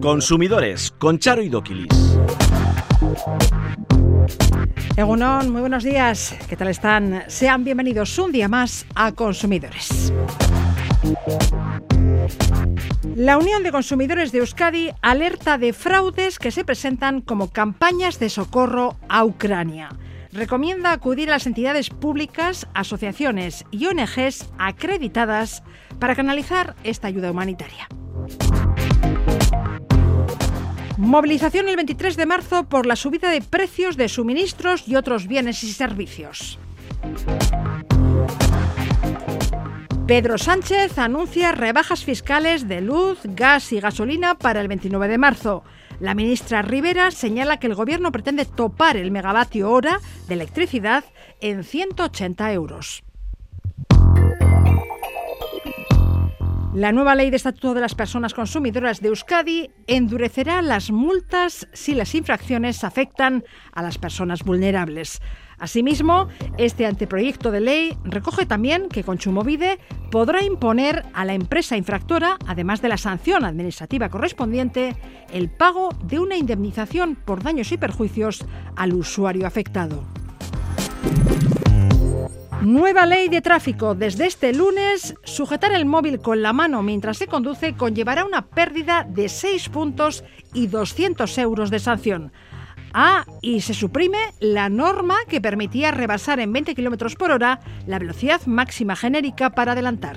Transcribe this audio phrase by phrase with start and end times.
[0.00, 2.18] Consumidores con Charo y Doquilis.
[4.96, 6.36] Egunon, muy buenos días.
[6.48, 7.24] ¿Qué tal están?
[7.26, 10.12] Sean bienvenidos un día más a Consumidores.
[13.16, 18.28] La Unión de Consumidores de Euskadi alerta de fraudes que se presentan como campañas de
[18.28, 19.90] socorro a Ucrania.
[20.32, 25.62] Recomienda acudir a las entidades públicas, asociaciones y ONGs acreditadas
[26.04, 27.88] para canalizar esta ayuda humanitaria.
[30.98, 35.64] Movilización el 23 de marzo por la subida de precios de suministros y otros bienes
[35.64, 36.58] y servicios.
[40.06, 45.64] Pedro Sánchez anuncia rebajas fiscales de luz, gas y gasolina para el 29 de marzo.
[46.00, 51.02] La ministra Rivera señala que el gobierno pretende topar el megavatio hora de electricidad
[51.40, 53.03] en 180 euros.
[56.74, 61.94] La nueva ley de Estatuto de las Personas Consumidoras de Euskadi endurecerá las multas si
[61.94, 65.22] las infracciones afectan a las personas vulnerables.
[65.56, 66.26] Asimismo,
[66.58, 69.78] este anteproyecto de ley recoge también que Conchumovide
[70.10, 74.96] podrá imponer a la empresa infractora, además de la sanción administrativa correspondiente,
[75.32, 78.44] el pago de una indemnización por daños y perjuicios
[78.74, 80.02] al usuario afectado.
[82.64, 83.94] Nueva ley de tráfico.
[83.94, 89.04] Desde este lunes, sujetar el móvil con la mano mientras se conduce conllevará una pérdida
[89.06, 92.32] de 6 puntos y 200 euros de sanción.
[92.94, 97.98] Ah, y se suprime la norma que permitía rebasar en 20 km por hora la
[97.98, 100.16] velocidad máxima genérica para adelantar.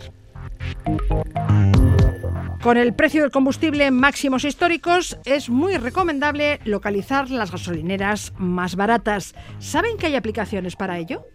[2.64, 9.36] Con el precio del combustible máximos históricos, es muy recomendable localizar las gasolineras más baratas.
[9.60, 11.26] ¿Saben que hay aplicaciones para ello?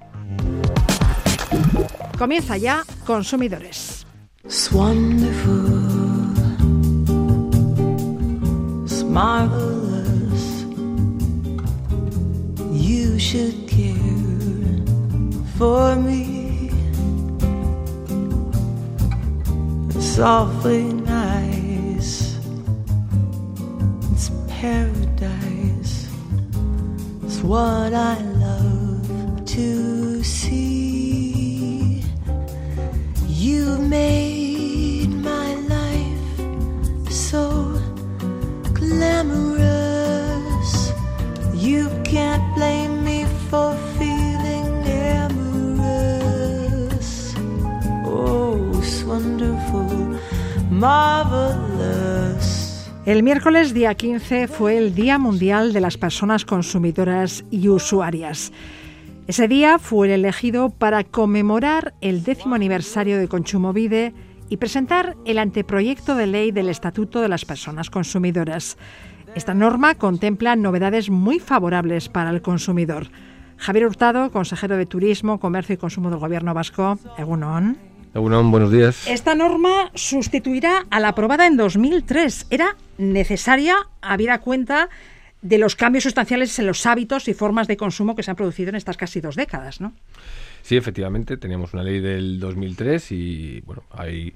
[2.19, 4.07] Comienza ya Consumidores.
[12.73, 14.85] You should care
[15.57, 16.71] for me.
[19.91, 22.37] It's awfully nice.
[24.13, 26.09] It's paradise.
[27.25, 30.02] It's what I love to
[33.43, 36.39] You made my life
[37.11, 37.75] so
[38.73, 39.73] glamorous.
[41.53, 44.87] You can't blame me for feeling
[45.19, 46.55] amorous.
[48.07, 49.91] Oh, it's wonderful,
[50.71, 52.23] marvelous.
[53.05, 58.53] El miércoles día 15 fue el Día Mundial de las Personas Consumidoras y Usuarias.
[59.29, 64.13] Ese día fue el elegido para conmemorar el décimo aniversario de Conchumovide
[64.49, 68.77] y presentar el anteproyecto de ley del Estatuto de las Personas Consumidoras.
[69.37, 73.07] Esta norma contempla novedades muy favorables para el consumidor.
[73.59, 76.99] Javier Hurtado, consejero de Turismo, Comercio y Consumo del Gobierno Vasco.
[77.17, 77.79] Egunon.
[78.15, 79.07] Egunon, buenos días.
[79.07, 82.49] Esta norma sustituirá a la aprobada en 2003.
[82.51, 84.91] Era necesaria, habida cuenta
[85.43, 88.71] de los cambios sustanciales en los hábitos y formas de consumo que se han producido
[88.71, 89.93] en estas casi dos décadas, ¿no?
[90.63, 94.33] Sí, efectivamente, teníamos una ley del 2003 y bueno, hay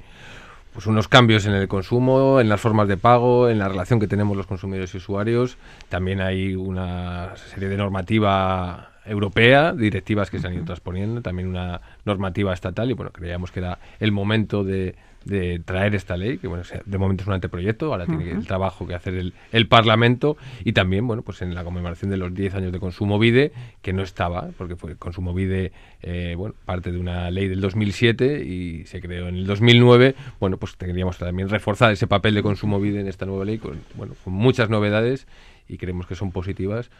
[0.72, 4.08] pues unos cambios en el consumo, en las formas de pago, en la relación que
[4.08, 5.56] tenemos los consumidores y usuarios.
[5.88, 11.80] También hay una serie de normativa europea, directivas que se han ido transponiendo, también una
[12.04, 16.46] normativa estatal y bueno, creíamos que era el momento de, de traer esta ley, que
[16.46, 20.36] bueno, de momento es un anteproyecto, ahora tiene el trabajo que hacer el, el, Parlamento
[20.64, 23.50] y también, bueno, pues en la conmemoración de los 10 años de Consumo Vide,
[23.82, 25.72] que no estaba, porque fue Consumo Vide,
[26.02, 30.58] eh, bueno, parte de una ley del 2007 y se creó en el 2009, bueno,
[30.58, 34.14] pues queríamos también reforzar ese papel de Consumo Vide en esta nueva ley, con, bueno,
[34.22, 35.26] con muchas novedades
[35.68, 36.90] y creemos que son positivas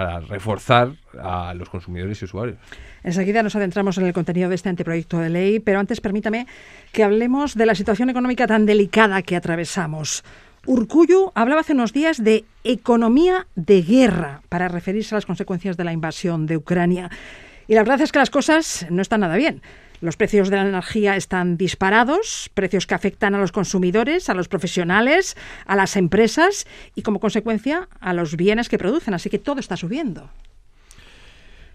[0.00, 2.56] para reforzar a los consumidores y usuarios.
[3.04, 6.46] Enseguida nos adentramos en el contenido de este anteproyecto de ley, pero antes permítame
[6.90, 10.24] que hablemos de la situación económica tan delicada que atravesamos.
[10.64, 15.84] Urcuyu hablaba hace unos días de economía de guerra para referirse a las consecuencias de
[15.84, 17.10] la invasión de Ucrania.
[17.68, 19.60] Y la verdad es que las cosas no están nada bien.
[20.00, 24.48] Los precios de la energía están disparados, precios que afectan a los consumidores, a los
[24.48, 25.36] profesionales,
[25.66, 29.12] a las empresas y como consecuencia a los bienes que producen.
[29.12, 30.30] Así que todo está subiendo.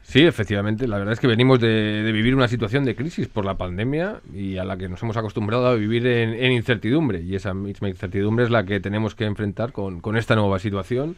[0.02, 0.88] Sí, efectivamente.
[0.88, 4.58] La verdad es que venimos de, vivir una situación de crisis por la pandemia y
[4.58, 7.22] a la que nos hemos acostumbrado a vivir en, en incertidumbre.
[7.22, 11.16] Y esa misma incertidumbre es la que tenemos que enfrentar con, con esta nueva situación.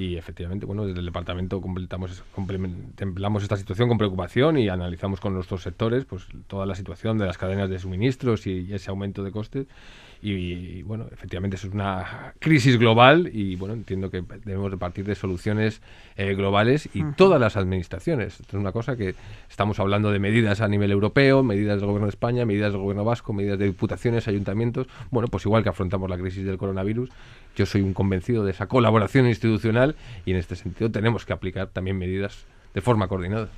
[0.00, 5.34] Y efectivamente, bueno, desde el departamento completamos, contemplamos esta situación con preocupación y analizamos con
[5.34, 9.30] nuestros sectores pues toda la situación de las cadenas de suministros y ese aumento de
[9.30, 9.66] costes
[10.22, 15.14] y, bueno, efectivamente es una crisis global y bueno, entiendo que debemos de partir de
[15.14, 15.80] soluciones
[16.16, 18.40] eh, globales y todas las administraciones.
[18.40, 19.14] Esto es una cosa que
[19.48, 23.04] estamos hablando de medidas a nivel europeo, medidas del gobierno de España, medidas del gobierno
[23.04, 24.88] vasco, medidas de diputaciones, ayuntamientos.
[25.10, 27.08] Bueno, pues igual que afrontamos la crisis del coronavirus,
[27.56, 29.96] yo soy un convencido de esa colaboración institucional
[30.26, 32.44] y en este sentido tenemos que aplicar también medidas
[32.74, 33.48] de forma coordinada.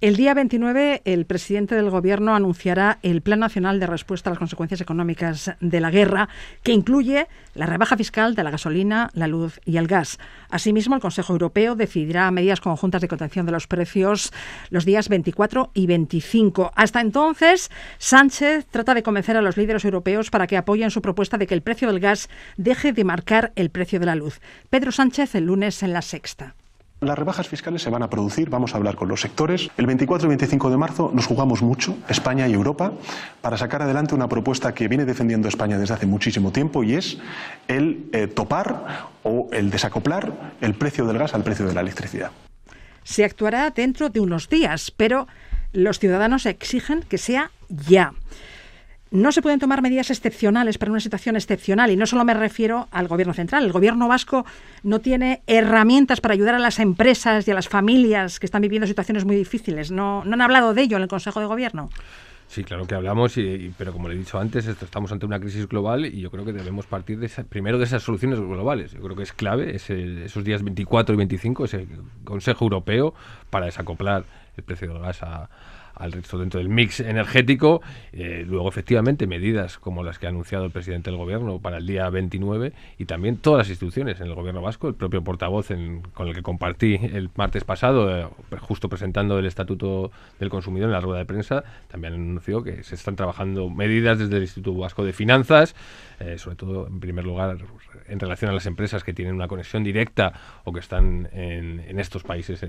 [0.00, 4.38] El día 29, el presidente del Gobierno anunciará el Plan Nacional de Respuesta a las
[4.38, 6.28] Consecuencias Económicas de la Guerra,
[6.62, 10.18] que incluye la rebaja fiscal de la gasolina, la luz y el gas.
[10.50, 14.32] Asimismo, el Consejo Europeo decidirá medidas conjuntas de contención de los precios
[14.68, 16.72] los días 24 y 25.
[16.74, 21.38] Hasta entonces, Sánchez trata de convencer a los líderes europeos para que apoyen su propuesta
[21.38, 24.40] de que el precio del gas deje de marcar el precio de la luz.
[24.68, 26.56] Pedro Sánchez el lunes en la sexta.
[27.04, 29.68] Las rebajas fiscales se van a producir, vamos a hablar con los sectores.
[29.76, 32.92] El 24 y 25 de marzo nos jugamos mucho, España y Europa,
[33.42, 37.18] para sacar adelante una propuesta que viene defendiendo España desde hace muchísimo tiempo y es
[37.68, 42.30] el eh, topar o el desacoplar el precio del gas al precio de la electricidad.
[43.02, 45.28] Se actuará dentro de unos días, pero
[45.72, 48.14] los ciudadanos exigen que sea ya
[49.14, 51.88] no se pueden tomar medidas excepcionales para una situación excepcional.
[51.92, 53.64] Y no solo me refiero al gobierno central.
[53.64, 54.44] El gobierno vasco
[54.82, 58.88] no tiene herramientas para ayudar a las empresas y a las familias que están viviendo
[58.88, 59.92] situaciones muy difíciles.
[59.92, 61.90] No, no han hablado de ello en el Consejo de Gobierno.
[62.48, 65.68] Sí, claro que hablamos, y, pero como le he dicho antes, estamos ante una crisis
[65.68, 68.92] global y yo creo que debemos partir de primero de esas soluciones globales.
[68.92, 71.86] Yo creo que es clave esos días 24 y 25, ese
[72.24, 73.14] Consejo Europeo
[73.48, 74.24] para desacoplar
[74.56, 75.48] el precio del gas a,
[75.94, 77.82] al resto dentro del mix energético.
[78.12, 81.86] Eh, luego, efectivamente, medidas como las que ha anunciado el presidente del gobierno para el
[81.86, 85.68] día 29 y también todas las instituciones en el gobierno vasco, el propio portavoz
[86.12, 88.26] con el que compartí el martes pasado, eh,
[88.60, 92.94] justo presentando el Estatuto del Consumidor en la rueda de prensa, también anunció que se
[92.94, 95.74] están trabajando medidas desde el Instituto Vasco de Finanzas,
[96.20, 97.58] eh, sobre todo, en primer lugar,
[98.06, 100.32] en relación a las empresas que tienen una conexión directa
[100.64, 102.64] o que están en, en estos países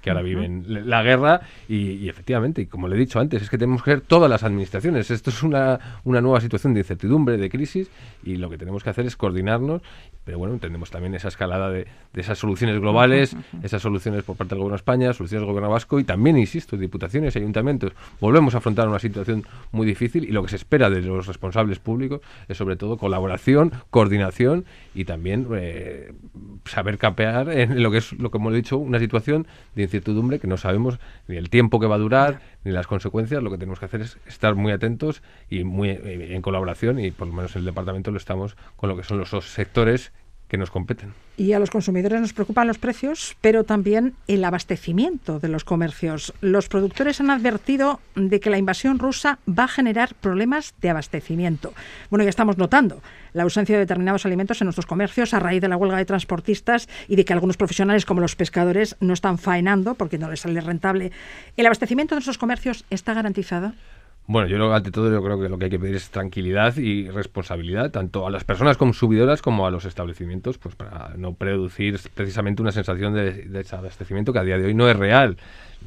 [0.00, 3.82] que ahora viven la guerra y, efectivamente, como le he dicho antes, es que tenemos
[3.82, 5.10] que ver todas las administraciones.
[5.10, 7.90] Esto es una, una nueva situación de incertidumbre, de crisis
[8.22, 9.82] y lo que tenemos que hacer es coordinarnos,
[10.24, 14.54] pero bueno, entendemos también esa escalada de, de esas soluciones globales, esas soluciones por parte
[14.54, 17.92] del Gobierno de España, soluciones del Gobierno vasco y también, insisto, diputaciones y ayuntamientos.
[18.20, 21.78] Volvemos a afrontar una situación muy difícil y lo que se espera de los responsables
[21.78, 24.64] públicos es sobre todo colaboración, coordinación
[24.94, 26.12] y también eh,
[26.64, 30.46] saber capear en lo que es, lo que hemos dicho, una situación de incertidumbre que
[30.46, 33.42] no sabemos ni el tiempo que va a durar, ni las consecuencias.
[33.42, 37.10] Lo que tenemos que hacer es estar muy atentos y muy eh, en colaboración, y
[37.10, 40.12] por lo menos en el departamento lo estamos con lo que son los sectores
[40.50, 41.14] que nos competen.
[41.36, 46.34] Y a los consumidores nos preocupan los precios, pero también el abastecimiento de los comercios.
[46.40, 51.72] Los productores han advertido de que la invasión rusa va a generar problemas de abastecimiento.
[52.10, 53.00] Bueno, ya estamos notando
[53.32, 56.88] la ausencia de determinados alimentos en nuestros comercios a raíz de la huelga de transportistas
[57.06, 60.60] y de que algunos profesionales como los pescadores no están faenando porque no les sale
[60.60, 61.12] rentable.
[61.56, 63.72] ¿El abastecimiento de nuestros comercios está garantizado?
[64.30, 67.08] Bueno, yo ante todo yo creo que lo que hay que pedir es tranquilidad y
[67.08, 72.62] responsabilidad tanto a las personas consumidoras como a los establecimientos, pues para no producir precisamente
[72.62, 75.36] una sensación de, de desabastecimiento que a día de hoy no es real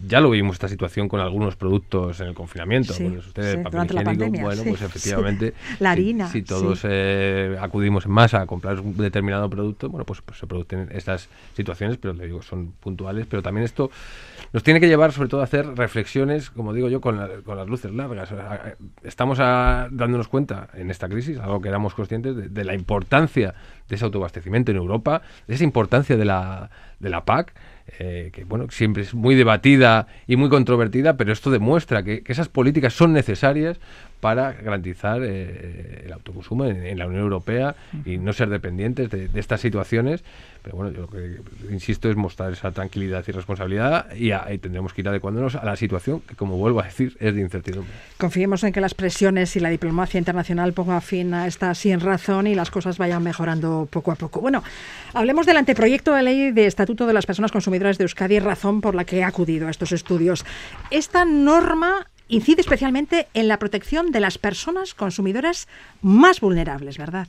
[0.08, 2.94] ya lo vimos esta situación con algunos productos en el confinamiento.
[2.94, 5.54] Sí, pues ustedes, sí, papel higiénico, bueno, pues efectivamente.
[5.80, 6.28] La harina.
[6.30, 10.48] Si, todos eh, acudimos en masa a comprar un determinado producto, bueno, pues, pues, se
[10.48, 13.28] producen estas situaciones, pero le digo, son puntuales.
[13.30, 13.92] Pero también esto
[14.54, 17.68] nos tiene que llevar, sobre todo, a hacer reflexiones, como digo yo, con, con las
[17.68, 18.30] luces largas.
[19.02, 23.56] Estamos dándonos cuenta en esta crisis, algo que éramos conscientes, de, de la importancia
[23.90, 26.70] de ese autoabastecimiento en Europa, de esa importancia de la,
[27.00, 27.54] de la PAC
[28.00, 32.48] eh, que bueno, siempre es muy debatida y muy controvertida, pero esto demuestra que, esas
[32.48, 33.78] políticas son necesarias
[34.22, 37.76] para garantizar eh, el autoconsumo en, la Unión Europea
[38.06, 40.24] y no ser dependientes de, estas situaciones.
[40.62, 44.94] Pero bueno, yo lo que insisto es mostrar esa tranquilidad y responsabilidad y, ahí tendremos
[44.94, 47.92] que ir adecuándonos a la situación que, como vuelvo a decir, es de incertidumbre.
[48.18, 52.48] Confiemos en que las presiones y la diplomacia internacional pongan fin a esta sin razón
[52.48, 54.40] y las cosas vayan mejorando poco a poco.
[54.40, 54.64] Bueno,
[55.14, 58.94] hablemos del anteproyecto de ley de Estatuto de las Personas Consumidoras de Euskadi, razón por
[58.94, 60.46] la que he acudido a estos estudios.
[60.92, 65.68] Esta norma incide especialmente en la protección de las personas consumidoras
[66.02, 67.28] más vulnerables, ¿verdad?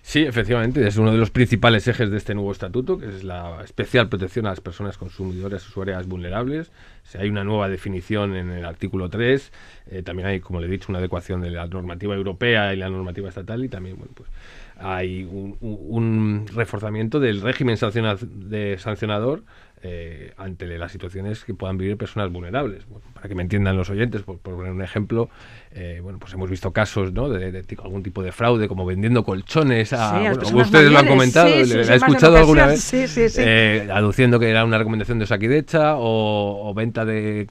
[0.00, 3.62] Sí, efectivamente, es uno de los principales ejes de este nuevo estatuto, que es la
[3.62, 6.72] especial protección a las personas consumidoras usuarias vulnerables.
[7.18, 9.52] hay una nueva definición en el artículo 3,
[9.90, 12.88] eh, también hay, como le he dicho, una adecuación de la normativa europea y la
[12.88, 14.30] normativa estatal y también, bueno, pues
[14.78, 19.42] hay un, reforzamiento del régimen de sancionador
[19.82, 22.84] eh, ante las situaciones que puedan vivir personas vulnerables.
[23.14, 25.30] para que me entiendan los oyentes, por, poner un ejemplo,
[25.72, 27.28] eh, bueno, pues hemos visto casos ¿no?
[27.28, 30.32] de, algún tipo de fraude, como vendiendo colchones a...
[30.52, 32.92] ustedes lo han comentado, sí, he escuchado alguna vez,
[33.38, 37.46] eh, aduciendo que era una recomendación de Saquidecha o, o venta de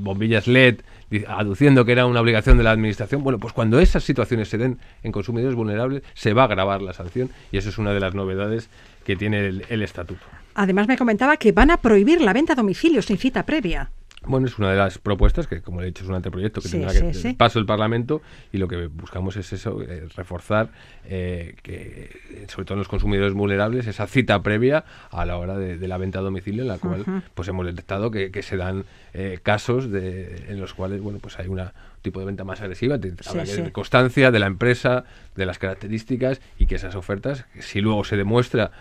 [0.00, 0.80] bombillas LED
[1.28, 3.22] aduciendo que era una obligación de la administración.
[3.22, 6.92] Bueno, pues cuando esas situaciones se den en consumidores vulnerables, se va a agravar la
[6.92, 8.70] sanción y eso es una de las novedades
[9.04, 10.24] que tiene el estatuto.
[10.54, 13.90] Además me comentaba que van a prohibir la venta a domicilio sin cita previa.
[14.24, 16.92] Bueno, es una de las propuestas que, como he dicho, es un anteproyecto que tendrá
[16.92, 20.70] que paso el Parlamento y lo que buscamos es eso, eh, reforzar
[21.04, 25.88] eh, que, sobre todo en los consumidores vulnerables, esa cita previa a la hora de,
[25.88, 29.90] la venta a domicilio, en la cual pues hemos detectado que, se dan eh, casos
[29.90, 31.60] de, en los cuales bueno pues hay un
[32.02, 35.04] tipo de venta más agresiva, habrá que de constancia de la empresa,
[35.36, 38.72] de las características y que esas ofertas, si luego se demuestra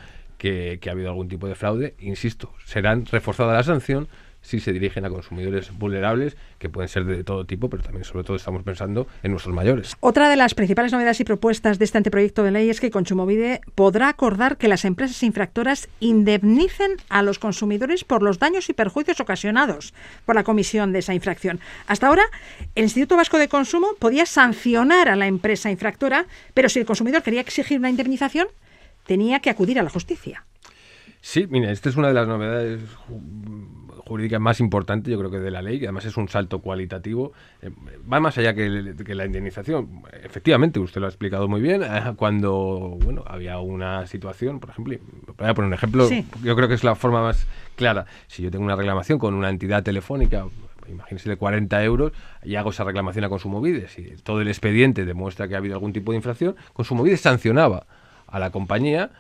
[0.42, 4.08] que, ha habido algún tipo de fraude, insisto, serán reforzada la sanción
[4.42, 8.24] si se dirigen a consumidores vulnerables, que pueden ser de todo tipo, pero también sobre
[8.24, 9.96] todo estamos pensando en nuestros mayores.
[10.00, 13.62] Otra de las principales novedades y propuestas de este anteproyecto de ley es que Consumovide
[13.76, 19.20] podrá acordar que las empresas infractoras indemnicen a los consumidores por los daños y perjuicios
[19.20, 19.94] ocasionados
[20.26, 21.60] por la comisión de esa infracción.
[21.88, 22.24] Hasta ahora,
[22.76, 27.24] el Instituto Vasco de Consumo podía sancionar a la empresa infractora, pero si el consumidor
[27.24, 28.48] quería exigir una indemnización,
[29.06, 30.46] tenía que acudir a la justicia.
[31.22, 32.82] Sí, mira, esta es una de las novedades
[34.12, 37.32] jurídicas más importantes, yo creo que de la ley, que además es un salto cualitativo.
[37.62, 37.72] Eh,
[38.12, 40.04] va más allá que, la indemnización.
[40.22, 41.82] Efectivamente, usted lo ha explicado muy bien.
[41.82, 41.88] Eh,
[42.18, 44.98] cuando bueno, había una situación, por ejemplo,
[45.38, 46.10] voy a poner un ejemplo,
[46.44, 48.06] yo creo que es la forma más clara.
[48.28, 50.46] Si yo tengo una reclamación con una entidad telefónica,
[50.90, 52.12] imagínese de 40 euros,
[52.44, 55.94] y hago esa reclamación a Consumovides, y todo el expediente demuestra que ha habido algún
[55.94, 57.86] tipo de infracción, Consumovides sancionaba
[58.28, 59.12] a la compañía,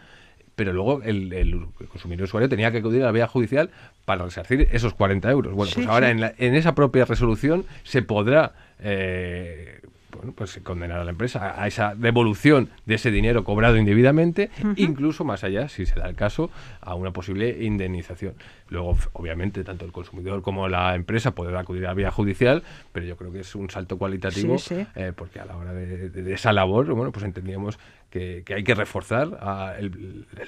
[0.62, 3.72] pero luego el, consumidor usuario tenía que acudir a la vía judicial
[4.06, 5.56] para resarcir esos 40 euros.
[5.56, 9.82] Bueno, pues ahora en, en, esa propia resolución se podrá eh,
[10.16, 15.24] bueno, pues condenar a la empresa a, esa devolución de ese dinero cobrado indebidamente, incluso
[15.24, 18.36] más allá, si se da el caso, a una posible indemnización.
[18.72, 22.64] Luego, obviamente, tanto el consumidor como la empresa podrán acudir a la vía judicial,
[22.94, 24.56] pero yo creo que es un salto cualitativo,
[24.96, 27.78] eh, porque a la hora de, esa labor, bueno, pues entendíamos
[28.10, 29.28] que, hay que reforzar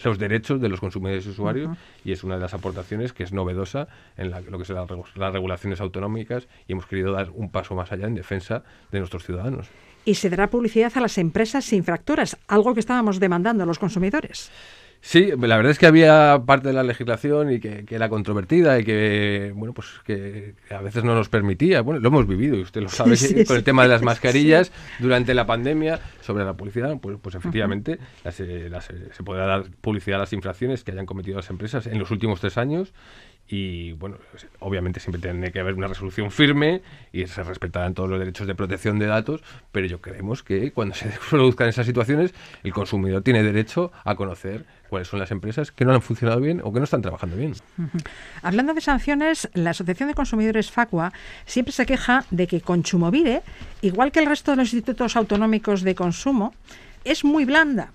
[0.06, 3.34] los derechos de los consumidores y usuarios, y es una de las aportaciones que es
[3.34, 7.92] novedosa en lo que son las regulaciones autonómicas, y hemos querido dar un paso más
[7.92, 8.64] allá en defensa
[8.94, 9.68] de nuestros ciudadanos.
[10.06, 14.50] Y se dará publicidad a las empresas infractoras, algo que estábamos demandando los consumidores.
[15.06, 18.86] Sí, la verdad es que había parte de la legislación y que, era controvertida y
[18.86, 21.82] que bueno pues que, a veces no nos permitía.
[21.82, 25.34] Bueno, lo hemos vivido y usted lo sabe con el tema de las mascarillas durante
[25.34, 26.98] la pandemia sobre la publicidad.
[27.02, 28.72] Pues, pues efectivamente eh,
[29.12, 32.40] se podrá dar publicidad a las infracciones que hayan cometido las empresas en los últimos
[32.40, 32.94] tres años
[33.48, 34.18] y bueno,
[34.60, 36.82] obviamente siempre tiene que haber una resolución firme
[37.12, 40.96] y se respetarán todos los derechos de protección de datos, pero yo creemos que cuando
[40.96, 42.34] se produzcan esas situaciones,
[42.64, 46.62] el consumidor tiene derecho a conocer cuáles son las empresas que no han funcionado bien
[46.64, 47.54] o que no están trabajando bien.
[48.42, 51.12] Hablando de sanciones, la Asociación de Consumidores Facua
[51.46, 53.42] siempre se queja de que Consumovide,
[53.82, 56.54] igual que el resto de los institutos autonómicos de consumo,
[57.04, 57.92] es muy blanda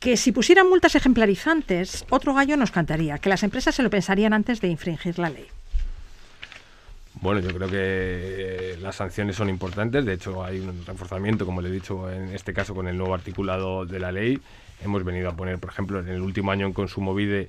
[0.00, 4.32] que si pusieran multas ejemplarizantes, otro gallo nos cantaría, que las empresas se lo pensarían
[4.32, 5.46] antes de infringir la ley.
[7.20, 10.04] Bueno, yo creo que eh, las sanciones son importantes.
[10.04, 13.12] De hecho, hay un reforzamiento, como le he dicho, en este caso con el nuevo
[13.12, 14.38] articulado de la ley.
[14.84, 17.48] Hemos venido a poner, por ejemplo, en el último año en Consumo Vide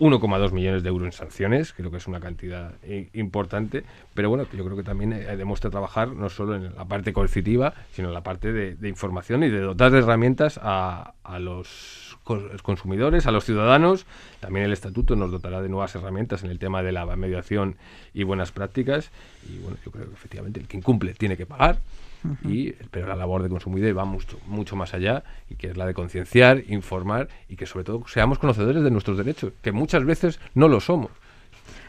[0.00, 2.72] 1,2 millones de euros en sanciones, creo que es una cantidad
[3.12, 7.12] importante, pero bueno, yo creo que también eh, demuestra trabajar no solo en la parte
[7.12, 12.18] coercitiva, sino en la parte de, información y de dotar de herramientas a, los
[12.62, 14.06] consumidores, a los ciudadanos.
[14.40, 17.76] También el estatuto nos dotará de nuevas herramientas en el tema de la mediación
[18.14, 19.10] y buenas prácticas.
[19.48, 21.78] Y bueno, yo creo que efectivamente el que incumple tiene que pagar
[22.44, 25.86] y, pero la labor de consumidor va mucho, mucho más allá y que es la
[25.86, 30.40] de concienciar, informar y que sobre todo seamos conocedores de nuestros derechos, que muchas veces
[30.54, 31.10] no lo somos.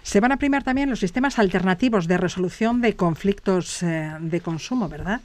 [0.04, 4.90] Se van a primar también los sistemas alternativos de resolución de conflictos eh, de consumo,
[4.90, 5.22] ¿verdad?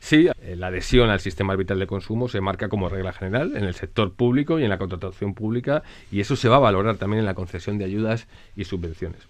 [0.00, 3.64] Sí, eh, la adhesión al sistema arbitral de consumo se marca como regla general en
[3.64, 7.20] el sector público y en la contratación pública y eso se va a valorar también
[7.20, 9.20] en la concesión de ayudas y subvenciones.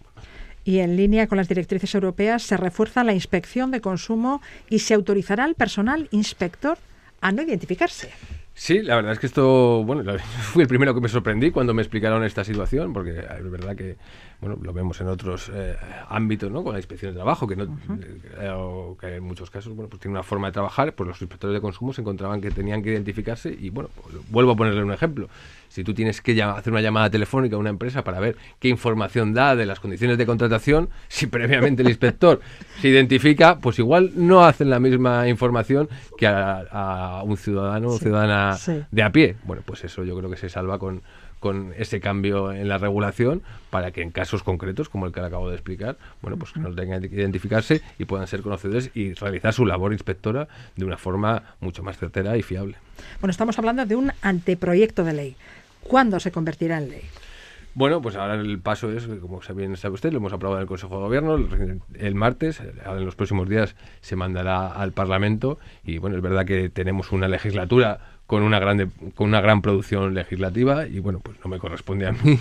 [0.65, 4.95] Y en línea con las directrices europeas se refuerza la inspección de consumo y se
[4.95, 6.79] autorizará al personal inspector
[7.21, 8.11] a no identificarse.
[8.55, 11.81] Sí, la verdad es que esto, bueno, fui el primero que me sorprendí cuando me
[11.81, 13.97] explicaron esta situación, porque es verdad que,
[14.41, 15.77] bueno, lo vemos en otros eh,
[16.09, 16.63] ámbitos, ¿no?
[16.63, 17.79] Con la inspección de trabajo, que no,
[19.01, 21.61] que en muchos casos, bueno, pues tiene una forma de trabajar, pues los inspectores de
[21.63, 25.31] consumo se encontraban que tenían que identificarse y, bueno, pues, vuelvo a ponerle un ejemplo.
[25.81, 29.33] Si tú tienes que hacer una llamada telefónica a una empresa para ver qué información
[29.33, 32.43] da de las condiciones de contratación, si previamente el inspector
[32.83, 37.93] se identifica, pues igual no hacen la misma información que a, a un ciudadano o
[37.95, 38.83] Sí, ciudadana sí.
[38.91, 39.37] de a pie.
[39.45, 41.01] Bueno, pues eso yo creo que se salva con,
[41.39, 45.29] con ese cambio en la regulación para que en casos concretos, como el que le
[45.29, 49.15] acabo de explicar, bueno, pues que no tengan que identificarse y puedan ser conocedores y
[49.15, 50.47] realizar su labor inspectora
[50.77, 52.77] de una forma mucho más certera y fiable.
[53.23, 55.37] Bueno, estamos hablando de un anteproyecto de ley.
[55.83, 57.03] ¿Cuándo se convertirá en ley?
[57.75, 60.69] Bueno, pues ahora el paso es, como bien sabe usted, lo hemos aprobado en el
[60.69, 65.99] Consejo de Gobierno el, el martes, en los próximos días se mandará al Parlamento y
[65.99, 70.87] bueno, es verdad que tenemos una legislatura con una grande con una gran producción legislativa
[70.87, 72.41] y bueno, pues no me corresponde a mí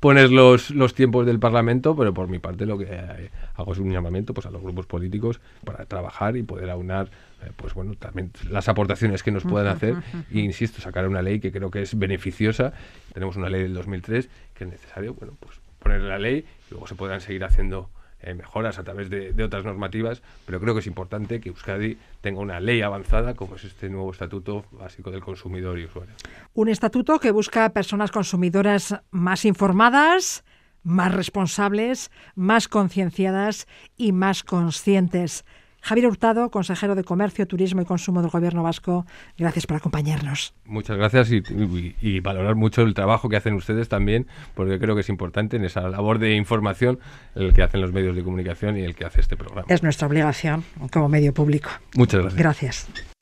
[0.00, 3.78] poner los, los tiempos del Parlamento, pero por mi parte lo que eh, hago es
[3.78, 7.08] un llamamiento pues a los grupos políticos para trabajar y poder aunar
[7.42, 9.96] eh, pues bueno, también las aportaciones que nos puedan hacer
[10.32, 12.72] e insisto, sacar una ley que creo que es beneficiosa.
[13.12, 16.86] Tenemos una ley del 2003 que es necesario, bueno, pues poner la ley y luego
[16.86, 17.90] se podrán seguir haciendo
[18.26, 21.96] eh, mejoras a través de, de otras normativas, pero creo que es importante que Euskadi
[22.20, 26.14] tenga una ley avanzada como es este nuevo estatuto básico del consumidor y usuario.
[26.52, 30.44] Un estatuto que busca personas consumidoras más informadas,
[30.82, 33.66] más responsables, más concienciadas
[33.96, 35.44] y más conscientes.
[35.86, 39.06] Javier Hurtado, consejero de Comercio, Turismo y Consumo del Gobierno Vasco,
[39.38, 40.52] gracias por acompañarnos.
[40.64, 44.96] Muchas gracias y, y- y valorar mucho el trabajo que hacen ustedes también, porque creo
[44.96, 46.98] que es importante en esa labor de información
[47.36, 49.66] el que hacen los medios de comunicación y el que hace este programa.
[49.68, 51.70] Es nuestra obligación como medio público.
[51.94, 52.40] Muchas gracias.
[52.42, 53.15] Gracias.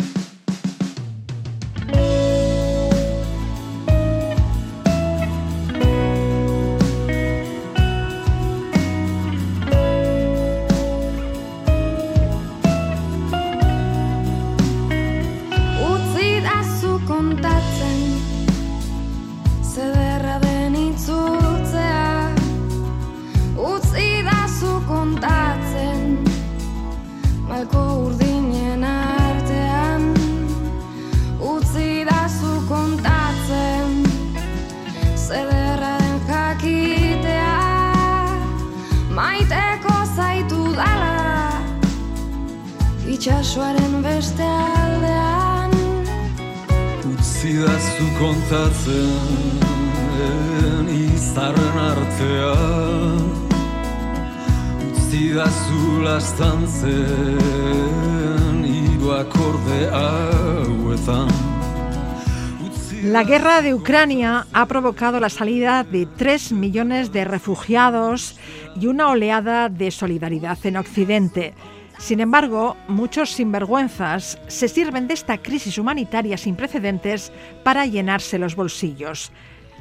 [62.65, 68.39] Utzi La guerra de Ucrania ha provocado la salida de 3 millones de refugiados
[68.81, 71.55] y una oleada de solidaridad en Occidente.
[71.99, 77.33] Sin embargo, muchos sinvergüenzas se sirven de esta crisis humanitaria sin precedentes
[77.63, 79.31] para llenarse los bolsillos.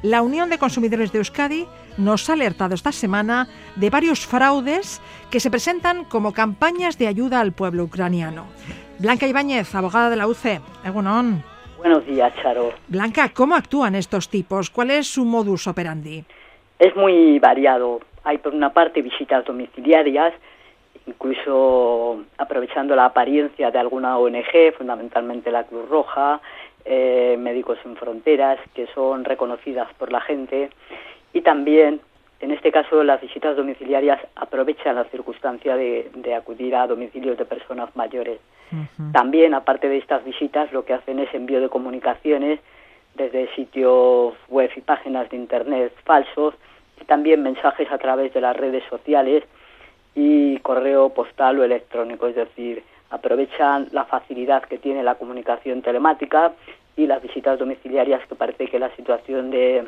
[0.04, 1.66] La Unión de Consumidores de Euskadi
[1.98, 5.02] nos ha alertado esta semana de varios fraudes
[5.32, 8.46] que se presentan como campañas de ayuda al pueblo ucraniano.
[9.00, 10.62] Blanca Ibáñez, abogada de la UCE.
[10.86, 11.44] Egunon.
[11.78, 12.72] Buenos días, Charo.
[12.88, 14.70] Blanca, ¿cómo actúan estos tipos?
[14.70, 16.24] ¿Cuál es su modus operandi?
[16.80, 18.00] Es muy variado.
[18.24, 20.34] Hay por una parte visitas domiciliarias,
[21.06, 26.40] incluso aprovechando la apariencia de alguna ONG, fundamentalmente la Cruz Roja,
[26.86, 30.70] eh, Médicos Sin Fronteras, que son reconocidas por la gente,
[31.34, 32.00] y también,
[32.40, 37.46] en este caso, las visitas domiciliarias aprovechan la circunstancia de, de acudir a domicilios de
[37.46, 38.40] personas mayores.
[39.12, 42.60] También, aparte de estas visitas, lo que hacen es envío de comunicaciones
[43.16, 46.56] desde sitios web y páginas de Internet falsos
[47.00, 49.44] y también mensajes a través de las redes sociales
[50.16, 56.54] y correo postal o electrónico, es decir, aprovechan la facilidad que tiene la comunicación telemática
[56.96, 59.86] y las visitas domiciliarias que parece que la situación de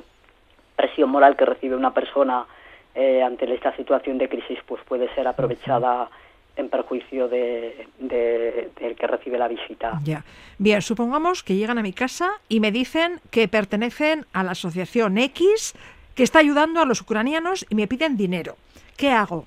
[0.75, 2.45] presión moral que recibe una persona
[2.93, 6.09] eh, ante esta situación de crisis pues puede ser aprovechada
[6.55, 9.99] en perjuicio de, de- del que recibe la visita.
[10.05, 10.23] Ya.
[10.57, 15.17] Bien, supongamos que llegan a mi casa y me dicen que pertenecen a la asociación
[15.17, 15.73] X
[16.15, 18.55] que está ayudando a los ucranianos y me piden dinero.
[18.95, 19.45] ¿Qué hago?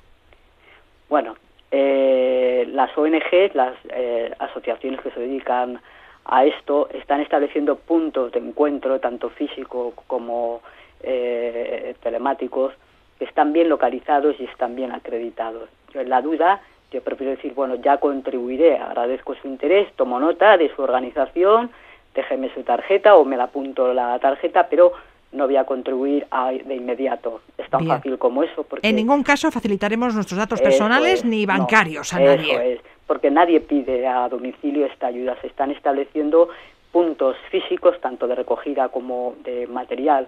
[1.08, 1.36] Bueno,
[1.70, 5.80] eh, las ONG, las eh, asociaciones que se dedican
[6.26, 10.60] a esto, están estableciendo puntos de encuentro, tanto físico como
[11.02, 12.72] eh, telemáticos,
[13.18, 15.68] que están bien localizados y están bien acreditados.
[15.92, 16.60] Yo en la duda,
[16.92, 21.70] yo prefiero decir, bueno, ya contribuiré, agradezco su interés, tomo nota de su organización,
[22.14, 24.92] déjeme su tarjeta o me la apunto la tarjeta, pero
[25.32, 27.42] no voy a contribuir a- de inmediato.
[27.58, 27.96] Es tan Bien.
[27.96, 28.62] fácil como eso.
[28.64, 32.72] Porque En ningún caso facilitaremos nuestros datos personales es, ni no, bancarios a eso nadie.
[32.74, 35.36] es, porque nadie pide a domicilio esta ayuda.
[35.42, 36.48] Se están estableciendo
[36.92, 40.26] puntos físicos, tanto de recogida como de material,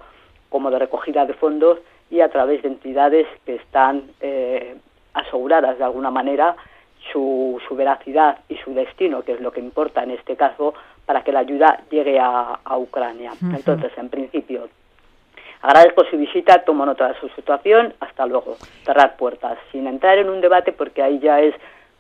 [0.51, 1.79] como de recogida de fondos,
[2.11, 4.77] y a través de entidades que están eh,
[5.15, 6.57] aseguradas de alguna manera
[7.13, 10.75] su, su veracidad y su destino, que es lo que importa en este caso,
[11.07, 13.33] para que la ayuda llegue a, a Ucrania.
[13.43, 14.69] Entonces, en principio,
[15.63, 18.57] Agradezco su visita, tomo nota de su situación, hasta luego.
[18.85, 21.55] Cerrar puertas, sin entrar en un debate porque ahí ya es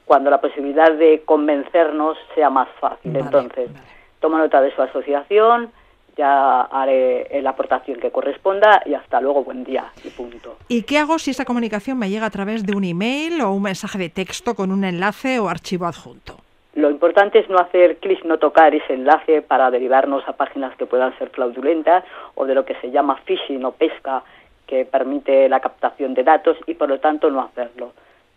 [0.06, 3.12] cuando la posibilidad de convencernos sea más fácil.
[3.12, 3.86] Vale, Entonces, vale.
[4.20, 5.70] tomo nota de su asociación,
[6.16, 10.56] ya haré la aportación que corresponda y hasta luego, buen día y punto.
[10.68, 13.62] ¿Y qué hago si esa comunicación me llega a través de un email o un
[13.62, 16.36] mensaje de texto con un enlace o archivo adjunto?
[16.74, 20.86] Lo importante es no hacer clic, no tocar ese enlace para derivarnos a páginas que
[20.86, 24.22] puedan ser fraudulentas o de lo que se llama phishing o pesca,
[24.66, 27.92] que permite la captación de datos y por lo tanto no hacerlo.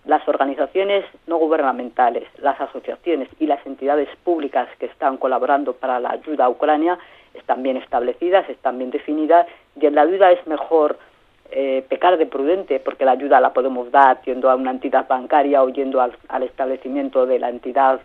[0.06, 6.10] Las organizaciones no gubernamentales, las asociaciones y las entidades públicas que están colaborando para la
[6.10, 6.98] ayuda a Ucrania
[7.34, 9.48] están bien establecidas, están bien definidas
[9.80, 10.98] y en la ayuda es mejor
[11.52, 15.62] eh, pecar de prudente porque la ayuda la podemos dar yendo a una entidad bancaria
[15.64, 18.02] o yendo al, al establecimiento de la entidad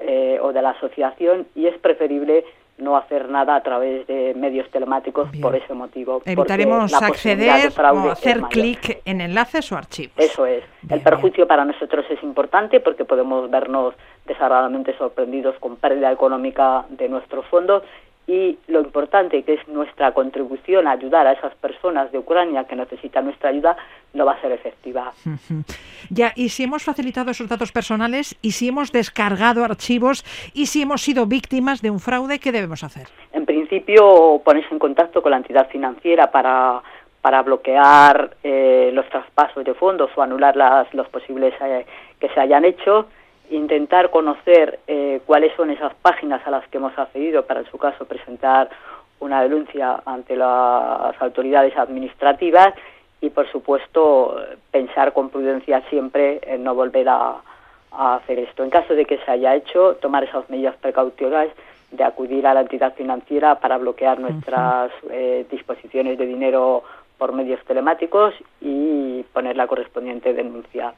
[0.00, 2.44] eh, o de la asociación y es preferible
[2.78, 5.42] no hacer nada a través de medios telemáticos Bien.
[5.42, 6.22] por ese motivo.
[6.24, 10.14] Evitaremos acceder o hacer clic en enlaces o archivos.
[10.18, 10.64] Eso es.
[10.82, 13.94] Bien, el perjuicio para nosotros es importante porque podemos vernos
[14.26, 17.82] desagradablemente sorprendidos con pérdida económica de nuestros fondos
[18.26, 22.74] y lo importante que es nuestra contribución a ayudar a esas personas de Ucrania que
[22.74, 23.76] necesitan nuestra ayuda
[24.14, 25.12] no va a ser efectiva.
[26.10, 30.82] Ya, y si hemos facilitado esos datos personales, y si hemos descargado archivos, y si
[30.82, 33.08] hemos sido víctimas de un fraude, ¿qué debemos hacer?
[33.32, 36.82] En principio, ponerse en contacto con la entidad financiera para,
[37.22, 41.86] para bloquear eh, los traspasos de fondos o anular las, los posibles eh,
[42.20, 43.06] que se hayan hecho.
[43.50, 47.78] Intentar conocer eh, cuáles son esas páginas a las que hemos accedido para, en su
[47.78, 48.70] caso, presentar
[49.20, 52.74] una denuncia ante las autoridades administrativas
[53.20, 54.36] y, por supuesto,
[54.70, 57.36] pensar con prudencia siempre en no volver a,
[57.92, 58.64] a hacer esto.
[58.64, 61.48] En caso de que se haya hecho, tomar esas medidas precautorias
[61.90, 66.82] de acudir a la entidad financiera para bloquear nuestras eh, disposiciones de dinero
[67.18, 70.92] por medios telemáticos y poner la correspondiente denuncia.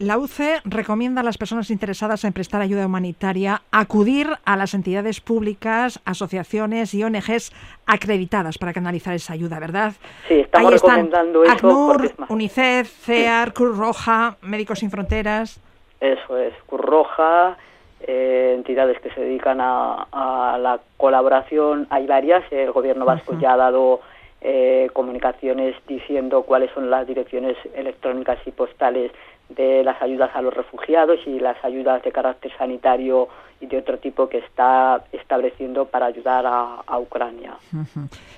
[0.00, 5.20] La UCE recomienda a las personas interesadas en prestar ayuda humanitaria acudir a las entidades
[5.20, 7.52] públicas, asociaciones y ONGs
[7.86, 9.92] acreditadas para canalizar esa ayuda, ¿verdad?
[10.26, 15.60] Sí, estamos Ahí están recomendando eso ACNUR, UNICEF, CEAR, Cruz Roja, Médicos Sin Fronteras.
[16.00, 17.56] Eso es, Cruz Roja,
[18.00, 23.52] eh, entidades que se dedican a, a la colaboración, hay varias, el gobierno vasco ya
[23.52, 24.00] ha dado
[24.46, 29.10] eh, comunicaciones diciendo cuáles son las direcciones electrónicas y postales
[29.48, 33.28] de las ayudas a los refugiados y las ayudas de carácter sanitario
[33.60, 37.54] y de otro tipo que está estableciendo para ayudar a, a Ucrania.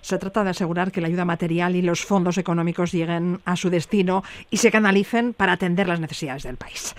[0.01, 3.71] Se trata de asegurar que la ayuda material y los fondos económicos lleguen a su
[3.71, 6.95] destino y se canalicen para atender las necesidades del país.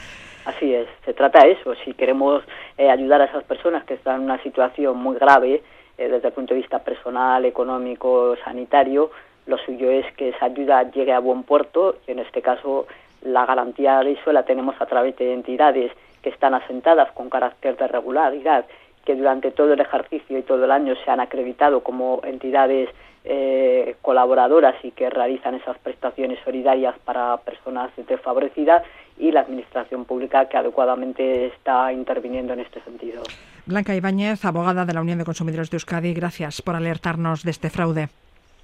[0.45, 1.75] Así es, se trata de eso.
[1.83, 2.41] Si queremos
[2.77, 5.61] eh, ayudar a esas personas que están en una situación muy grave
[5.97, 9.11] eh, desde el punto de vista personal, económico, sanitario,
[9.45, 12.87] lo suyo es que esa ayuda llegue a buen puerto y en este caso
[13.27, 17.77] la garantía de eso la tenemos a través de entidades que están asentadas con carácter
[17.77, 18.65] de regularidad,
[19.05, 22.89] que durante todo el ejercicio y todo el año se han acreditado como entidades
[23.23, 28.83] eh, colaboradoras y que realizan esas prestaciones solidarias para personas desfavorecidas
[29.17, 33.23] y la administración pública que adecuadamente está interviniendo en este sentido.
[33.65, 37.69] Blanca Ibáñez, abogada de la Unión de Consumidores de Euskadi, gracias por alertarnos de este
[37.69, 38.07] fraude.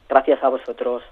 [0.08, 1.04] Gracias a vosotros.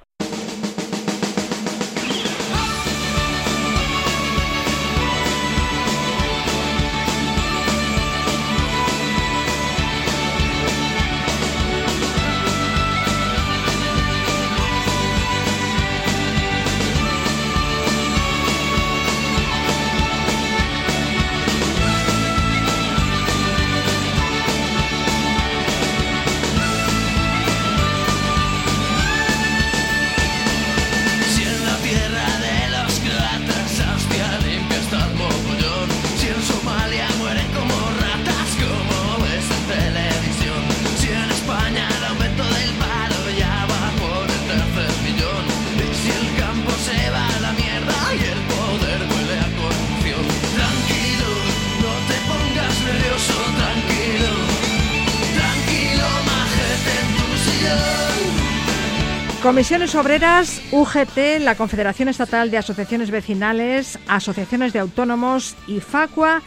[59.42, 66.44] Comisiones Obreras, UGT, la Confederación Estatal de Asociaciones Vecinales, Asociaciones de Autónomos y FACUA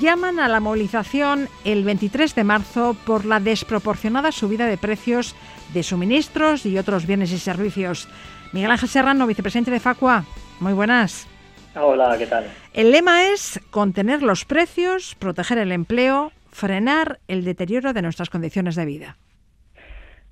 [0.00, 5.36] llaman a la movilización el 23 de marzo por la desproporcionada subida de precios
[5.74, 8.08] de suministros y otros bienes y servicios.
[8.54, 10.24] Miguel Ángel Serrano, vicepresidente de FACUA,
[10.60, 11.26] muy buenas.
[11.74, 12.50] Hola, ¿qué tal?
[12.72, 18.74] El lema es contener los precios, proteger el empleo, frenar el deterioro de nuestras condiciones
[18.74, 19.16] de vida.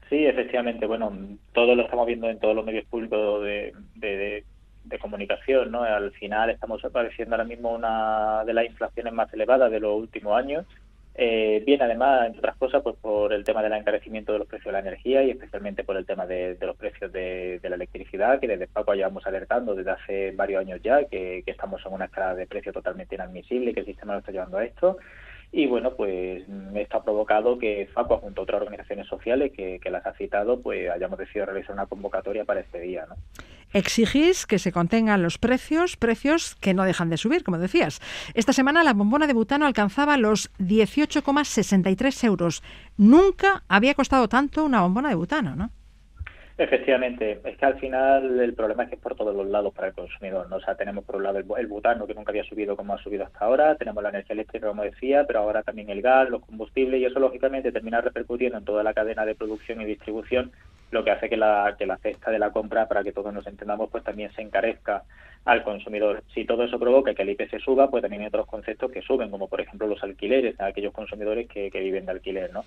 [0.09, 0.87] Sí, efectivamente.
[0.87, 1.13] Bueno,
[1.53, 4.45] todo lo estamos viendo en todos los medios públicos de, de,
[5.01, 5.83] comunicación, ¿no?
[5.83, 10.39] Al final estamos padeciendo ahora mismo una de las inflaciones más elevadas de los últimos
[10.39, 10.65] años.
[11.19, 14.67] Eh, bien, además, entre otras cosas, pues por el tema del encarecimiento de los precios
[14.67, 18.49] de la energía y especialmente por el tema de, los precios de, la electricidad, que
[18.49, 22.35] desde Paco llevamos alertando desde hace varios años ya, que, que estamos en una escala
[22.35, 24.99] de precio totalmente inadmisible y que el sistema lo está llevando a esto.
[25.57, 29.89] Y bueno, pues esto ha provocado que FACUA, junto a otras organizaciones sociales que, que,
[29.89, 33.07] las ha citado, pues hayamos decidido realizar una convocatoria para este día.
[33.09, 33.15] ¿no?
[33.73, 38.03] Exigís que se contengan los precios, precios que no dejan de subir, como decías.
[38.35, 42.63] Esta semana la bombona de butano alcanzaba los 18,63 euros.
[42.99, 45.71] Nunca había costado tanto una bombona de butano, ¿no?
[46.59, 49.89] Efectivamente, es que al final el problema es que es por todos los lados para
[49.89, 50.49] el consumidor.
[50.49, 50.57] ¿no?
[50.57, 53.03] O sea, tenemos por un lado el, el, butano, que nunca había subido como ha
[53.03, 56.43] subido hasta ahora, tenemos la energía eléctrica, como decía, pero ahora también el gas, los
[56.47, 60.51] combustibles, y eso lógicamente termina repercutiendo en toda la cadena de producción y distribución,
[60.91, 63.47] lo que hace que la, que la cesta de la compra, para que todos nos
[63.47, 65.03] entendamos, pues también se encarezca
[65.45, 66.23] al consumidor.
[66.35, 69.31] Si todo eso provoca que el IPC suba, pues también hay otros conceptos que suben,
[69.31, 72.65] como por ejemplo los alquileres, aquellos consumidores que, que viven de alquiler, ¿no?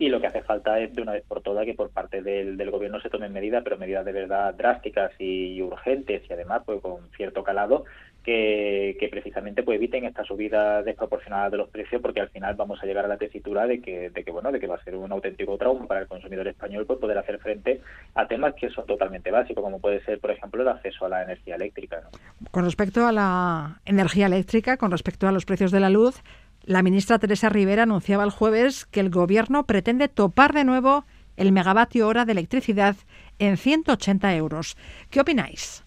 [0.00, 2.56] y lo que hace falta es de una vez por todas que por parte del,
[2.56, 6.80] del gobierno se tomen medidas, pero medidas de verdad drásticas y urgentes y además pues
[6.80, 7.84] con cierto calado
[8.24, 12.86] que, precisamente pues eviten esta subida desproporcionada de los precios porque al final vamos a
[12.86, 15.86] llegar a la tesitura de que, bueno de que va a ser un auténtico trauma
[15.86, 17.80] para el consumidor español pues poder hacer frente
[18.14, 21.22] a temas que son totalmente básicos como puede ser por ejemplo el acceso a la
[21.22, 22.02] energía eléctrica.
[22.50, 26.22] Con respecto a la energía eléctrica, con respecto a los precios de la luz,
[26.64, 31.04] la ministra Teresa Rivera anunciaba el jueves que el Gobierno pretende topar de nuevo
[31.36, 32.96] el megavatio hora de electricidad
[33.38, 34.76] en 180 euros.
[35.08, 35.84] ¿Qué opináis?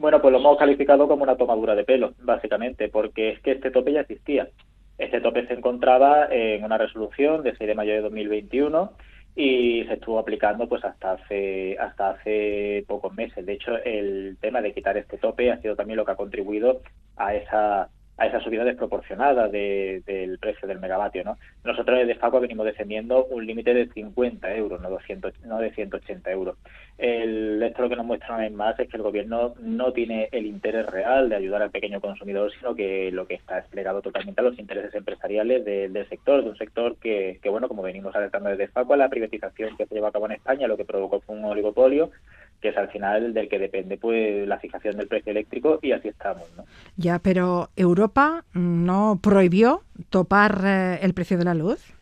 [0.00, 3.70] Bueno, pues lo hemos calificado como una tomadura de pelo, básicamente, porque es que este
[3.70, 4.48] tope ya existía.
[4.96, 8.92] Este tope se encontraba en una resolución de 6 de mayo de 2021
[9.36, 13.44] y se estuvo aplicando pues hasta hace hasta hace pocos meses.
[13.44, 16.80] De hecho, el tema de quitar este tope ha sido también lo que ha contribuido
[17.16, 21.24] a esa a esa subida desproporcionada de, del precio del megavatio.
[21.24, 21.38] ¿no?
[21.64, 26.30] Nosotros desde FACO venimos defendiendo un límite de 50 euros, no, 200, no de 180
[26.30, 26.58] euros.
[26.98, 30.44] Esto lo que nos muestra una vez más es que el gobierno no tiene el
[30.44, 34.44] interés real de ayudar al pequeño consumidor, sino que lo que está desplegado totalmente a
[34.44, 38.50] los intereses empresariales de, del sector, de un sector que, que, bueno, como venimos alertando
[38.50, 41.36] desde FACO, la privatización que se lleva a cabo en España lo que provocó fue
[41.36, 42.10] un oligopolio
[42.60, 46.08] que es al final del que depende pues la fijación del precio eléctrico y así
[46.08, 46.44] estamos.
[46.56, 46.64] ¿no?
[46.96, 51.94] Ya, pero Europa no prohibió topar eh, el precio de la luz.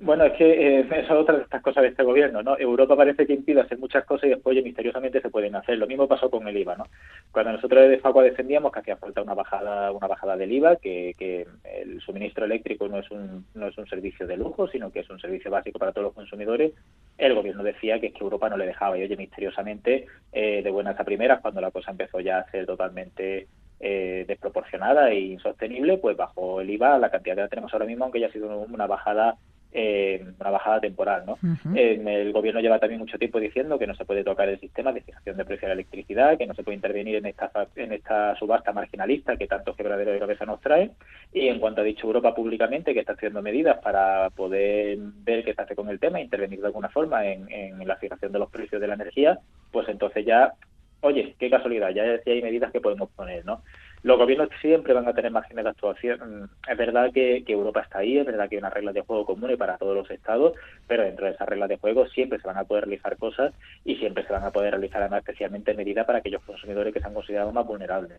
[0.00, 2.56] Bueno, es que eh, esa es otra de estas cosas de este gobierno, ¿no?
[2.56, 5.76] Europa parece que impide hacer muchas cosas y después misteriosamente se pueden hacer.
[5.76, 6.84] Lo mismo pasó con el IVA, ¿no?
[7.32, 11.16] Cuando nosotros de Facua defendíamos que hacía falta una bajada, una bajada del IVA, que,
[11.18, 15.00] que el suministro eléctrico no es un no es un servicio de lujo, sino que
[15.00, 16.74] es un servicio básico para todos los consumidores.
[17.16, 20.70] El gobierno decía que es que Europa no le dejaba y oye misteriosamente eh, de
[20.70, 23.48] buenas a primeras cuando la cosa empezó ya a ser totalmente
[23.80, 28.04] eh, desproporcionada e insostenible, pues bajó el IVA la cantidad que la tenemos ahora mismo,
[28.04, 29.36] aunque ya ha sido una bajada
[29.72, 31.24] eh, una bajada temporal.
[31.26, 31.32] ¿no?
[31.34, 31.76] Uh -huh.
[31.76, 34.92] eh, el gobierno lleva también mucho tiempo diciendo que no se puede tocar el sistema
[34.92, 37.92] de fijación de precio de la electricidad, que no se puede intervenir en esta, en
[37.92, 40.90] esta subasta marginalista que tanto quebradero de cabeza nos trae.
[41.32, 45.54] Y en cuanto ha dicho Europa públicamente que está haciendo medidas para poder ver qué
[45.54, 48.38] se hace con el tema e intervenir de alguna forma en, en la fijación de
[48.38, 49.38] los precios de la energía,
[49.70, 50.52] pues entonces ya,
[51.00, 53.62] oye, qué casualidad, ya sí hay medidas que podemos poner, ¿no?
[54.02, 56.50] Los gobiernos siempre van a tener márgenes de actuación.
[56.68, 59.26] Es verdad que, que, Europa está ahí, es verdad que hay unas reglas de juego
[59.26, 60.54] comunes para todos los estados,
[60.86, 63.52] pero dentro de esas reglas de juego siempre se van a poder realizar cosas
[63.84, 67.06] y siempre se van a poder realizar además especialmente medidas para aquellos consumidores que se
[67.06, 68.18] han considerado más vulnerables.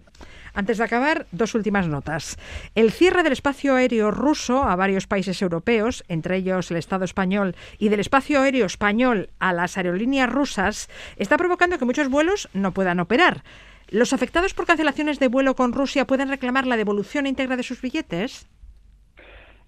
[0.53, 2.37] Antes de acabar, dos últimas notas.
[2.75, 7.55] El cierre del espacio aéreo ruso a varios países europeos, entre ellos el Estado español,
[7.77, 12.73] y del espacio aéreo español a las aerolíneas rusas, está provocando que muchos vuelos no
[12.73, 13.43] puedan operar.
[13.91, 17.81] ¿Los afectados por cancelaciones de vuelo con Rusia pueden reclamar la devolución íntegra de sus
[17.81, 18.47] billetes?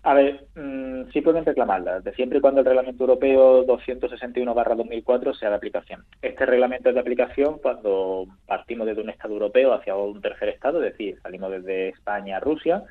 [0.04, 5.50] A ver, mmm, sí pueden reclamarla, de siempre y cuando el Reglamento Europeo 261-2004 sea
[5.50, 6.04] de aplicación.
[6.22, 10.84] Este reglamento es de aplicación cuando partimos desde un Estado europeo hacia un tercer Estado,
[10.84, 12.84] es decir, salimos desde España a Rusia,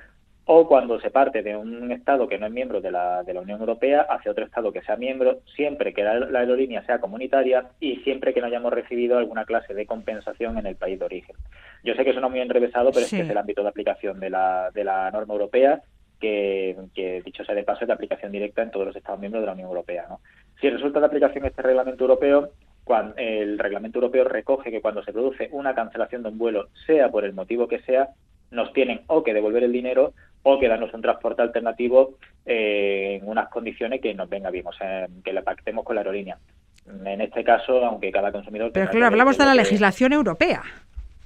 [0.46, 3.40] o cuando se parte de un Estado que no es miembro de la, de la
[3.40, 7.66] Unión Europea hacia otro Estado que sea miembro, siempre que la, la aerolínea sea comunitaria
[7.78, 11.36] y siempre que no hayamos recibido alguna clase de compensación en el país de origen.
[11.84, 13.16] Yo sé que suena muy enrevesado, pero Sí.
[13.16, 15.82] es que es el ámbito de aplicación de la, de la norma europea
[16.18, 19.42] que, que, dicho sea de paso, es de aplicación directa en todos los Estados miembros
[19.42, 20.06] de la Unión Europea.
[20.08, 20.20] ¿no?
[20.60, 22.50] Si resulta de aplicación este reglamento europeo,
[22.84, 27.08] cuan- el reglamento europeo recoge que cuando se produce una cancelación de un vuelo, sea
[27.10, 28.08] por el motivo que sea,
[28.50, 32.14] nos tienen o que devolver el dinero o que darnos un transporte alternativo
[32.46, 36.00] eh, en unas condiciones que nos venga bien, o sea, que la pactemos con la
[36.00, 36.38] aerolínea.
[37.04, 38.70] En este caso, aunque cada consumidor...
[38.72, 40.62] Pero claro, hablamos de la que- legislación europea.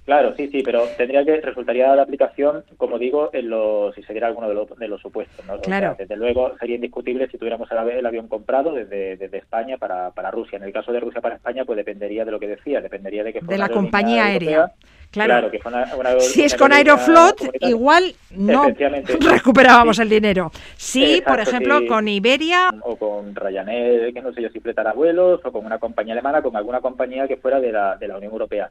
[0.05, 4.13] Claro, sí, sí, pero tendría que resultaría de aplicación, como digo, en los, si se
[4.13, 5.47] diera alguno de los, de los supuestos.
[5.47, 5.55] ¿no?
[5.55, 5.97] O sea, Claro.
[5.99, 10.11] desde luego sería indiscutible si tuviéramos el, ave- el avión comprado desde, desde España para,
[10.11, 10.59] para Rusia.
[10.59, 13.33] En el caso de Rusia para España, pues dependería de lo que decía, dependería de
[13.33, 14.57] que De la compañía aérea.
[14.57, 14.77] europea.
[15.15, 15.51] Claro.
[15.51, 18.65] que fuera una, una- Si es con Aeroflot, igual no
[19.21, 20.03] recuperábamos Sí.
[20.03, 20.51] el dinero.
[20.77, 21.87] Sí, por ejemplo, sí.
[21.87, 25.79] con Iberia, o con Ryanair, que no sé yo si fletará vuelos, o con una
[25.79, 28.71] compañía alemana, con alguna compañía que fuera de la, de la Unión Europea.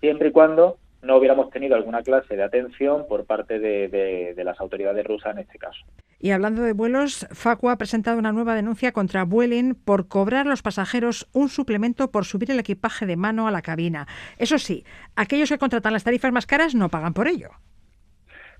[0.00, 4.44] Siempre y cuando no hubiéramos tenido alguna clase de atención por parte de, de- de
[4.44, 5.80] las autoridades rusas en este caso.
[6.18, 10.50] Y hablando de vuelos, Facua ha presentado una nueva denuncia contra Vueling por cobrar a
[10.50, 14.06] los pasajeros un suplemento por subir el equipaje de mano a la cabina.
[14.36, 14.84] Eso sí,
[15.16, 17.48] aquellos que contratan las tarifas más caras no pagan por ello.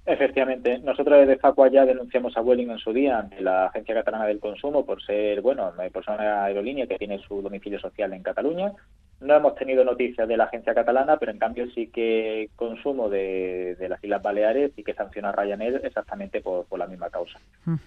[0.07, 4.25] Efectivamente, nosotros desde Facua ya denunciamos a Vueling en su día ante la Agencia Catalana
[4.27, 8.23] del Consumo por ser, bueno, por ser una aerolínea que tiene su domicilio social en
[8.23, 8.73] Cataluña.
[9.21, 13.77] No hemos tenido noticias de la agencia catalana, pero en cambio sí que consumo de,
[13.79, 17.39] de las Islas Baleares y que sanciona a Ryanair exactamente por, por la misma causa.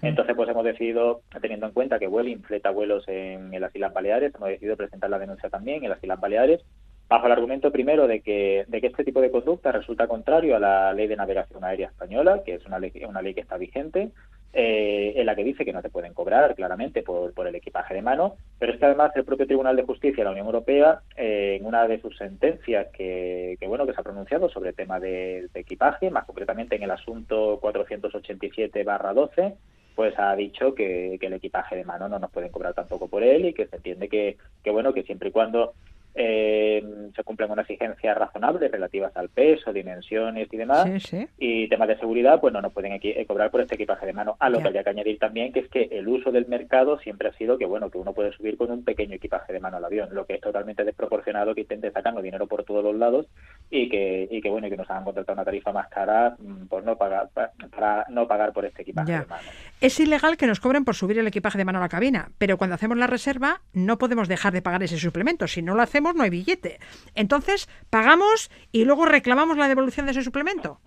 [0.04, 3.94] Entonces, pues hemos decidido, teniendo en cuenta que Vueling fleta vuelos en, en las Islas
[3.94, 6.62] Baleares, hemos decidido presentar la denuncia también en las Islas Baleares,
[7.10, 10.60] bajo el argumento primero de que, de que este tipo de conducta resulta contrario a
[10.60, 14.10] la Ley de Navegación Aérea Española, que es una ley, una ley que está vigente,
[14.56, 17.96] eh, en la que dice que no te pueden cobrar claramente por, por el equipaje
[17.96, 21.02] de mano, pero es que además el propio Tribunal de Justicia de la Unión Europea,
[21.18, 24.76] eh, en una de sus sentencias que, que, bueno que se ha pronunciado sobre el
[24.76, 29.56] tema de, de equipaje, más concretamente en el asunto 487-12,
[29.96, 33.24] pues ha dicho que, que, el equipaje de mano no nos pueden cobrar tampoco por
[33.24, 35.74] él y que se entiende que, que bueno que siempre y cuando
[36.16, 36.84] eh,
[37.16, 41.28] se cumplen unas exigencias razonables relativas al peso, dimensiones y demás, Sí, sí.
[41.38, 44.36] y temas de seguridad, pues no nos pueden eh, cobrar por este equipaje de mano.
[44.40, 44.62] A lo Ya.
[44.64, 47.58] que habría que añadir también que es que el uso del mercado siempre ha sido
[47.58, 50.26] que bueno que uno puede subir con un pequeño equipaje de mano al avión, lo
[50.26, 53.28] que es totalmente desproporcionado que intente sacarnos dinero por todos los lados
[53.70, 56.68] y que y que bueno y que nos hagan contratar una tarifa más cara mm,
[56.68, 59.20] por no pagar pa- para no pagar por este equipaje Ya.
[59.22, 59.44] de mano.
[59.82, 62.58] Es ilegal que nos cobren por subir el equipaje de mano a la cabina, pero
[62.58, 65.48] cuando hacemos la reserva no podemos dejar de pagar ese suplemento.
[65.48, 66.80] Si no lo hacemos, no hay billete.
[67.16, 70.80] Entonces, pagamos y luego reclamamos la devolución de ese suplemento.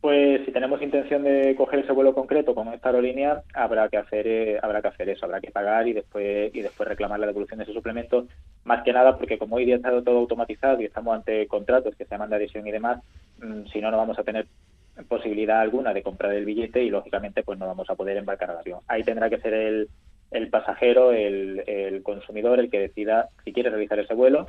[0.00, 4.28] Pues si tenemos intención de coger ese vuelo concreto con esta aerolínea, habrá que hacer
[4.28, 7.58] eh, habrá que hacer eso, habrá que pagar y después y después reclamar la devolución
[7.58, 8.28] de ese suplemento,
[8.62, 12.04] más que nada porque como hoy día está todo automatizado y estamos ante contratos que
[12.04, 13.02] se llaman de adhesión y demás,
[13.42, 14.46] mm, si no no vamos a tener
[15.08, 18.58] posibilidad alguna de comprar el billete y lógicamente pues no vamos a poder embarcar al
[18.58, 18.80] avión.
[18.86, 19.88] Ahí tendrá que ser el,
[20.30, 24.46] el pasajero, el, el consumidor el que decida si quiere realizar ese vuelo,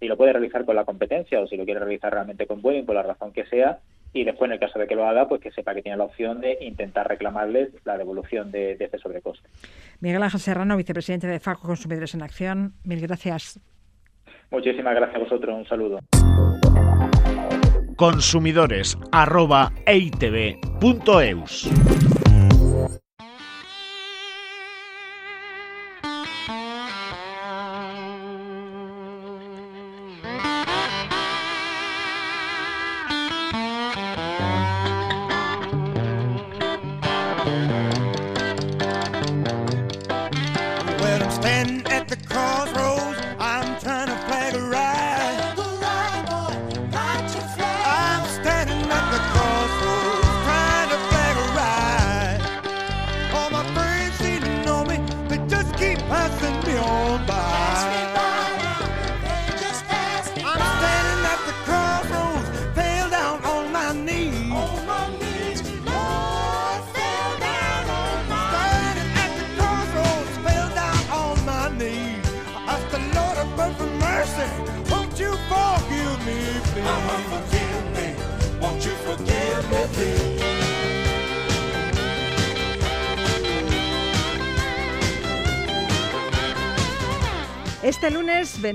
[0.00, 2.86] si lo puede realizar con la competencia o si lo quiere realizar realmente con Vueling
[2.86, 3.78] por la razón que sea
[4.12, 6.04] y después en el caso de que lo haga pues que sepa que tiene la
[6.04, 9.48] opción de intentar reclamarles la devolución de, de ese sobrecoste.
[10.00, 13.60] Miguel Ángel Serrano, vicepresidente de FACO Consumidores en Acción, mil gracias.
[14.50, 16.00] Muchísimas gracias a vosotros, un saludo.
[17.96, 19.72] Consumidores arroba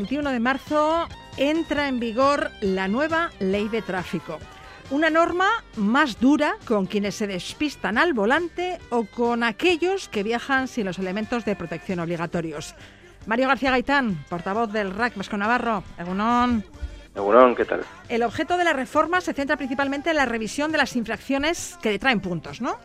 [0.04, 4.38] 21 de marzo entra en vigor la nueva ley de tráfico.
[4.92, 5.48] Una norma
[5.78, 11.00] más dura con quienes se despistan al volante o con aquellos que viajan sin los
[11.00, 12.76] elementos de protección obligatorios.
[13.28, 15.86] Mario García Gaitán, portavoz del RAC Vasco Navarro.
[15.98, 16.66] Egunon.
[17.16, 17.86] Egunon, ¿qué tal?
[18.10, 21.92] El objeto de la reforma se centra principalmente en la revisión de las infracciones que
[21.92, 22.76] detraen puntos, ¿no?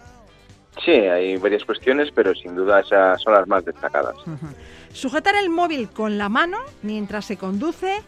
[0.84, 4.14] Sí, hay varias cuestiones, pero sin duda esas son las más destacadas.
[4.92, 8.02] Sujetar el móvil con la mano mientras se conduce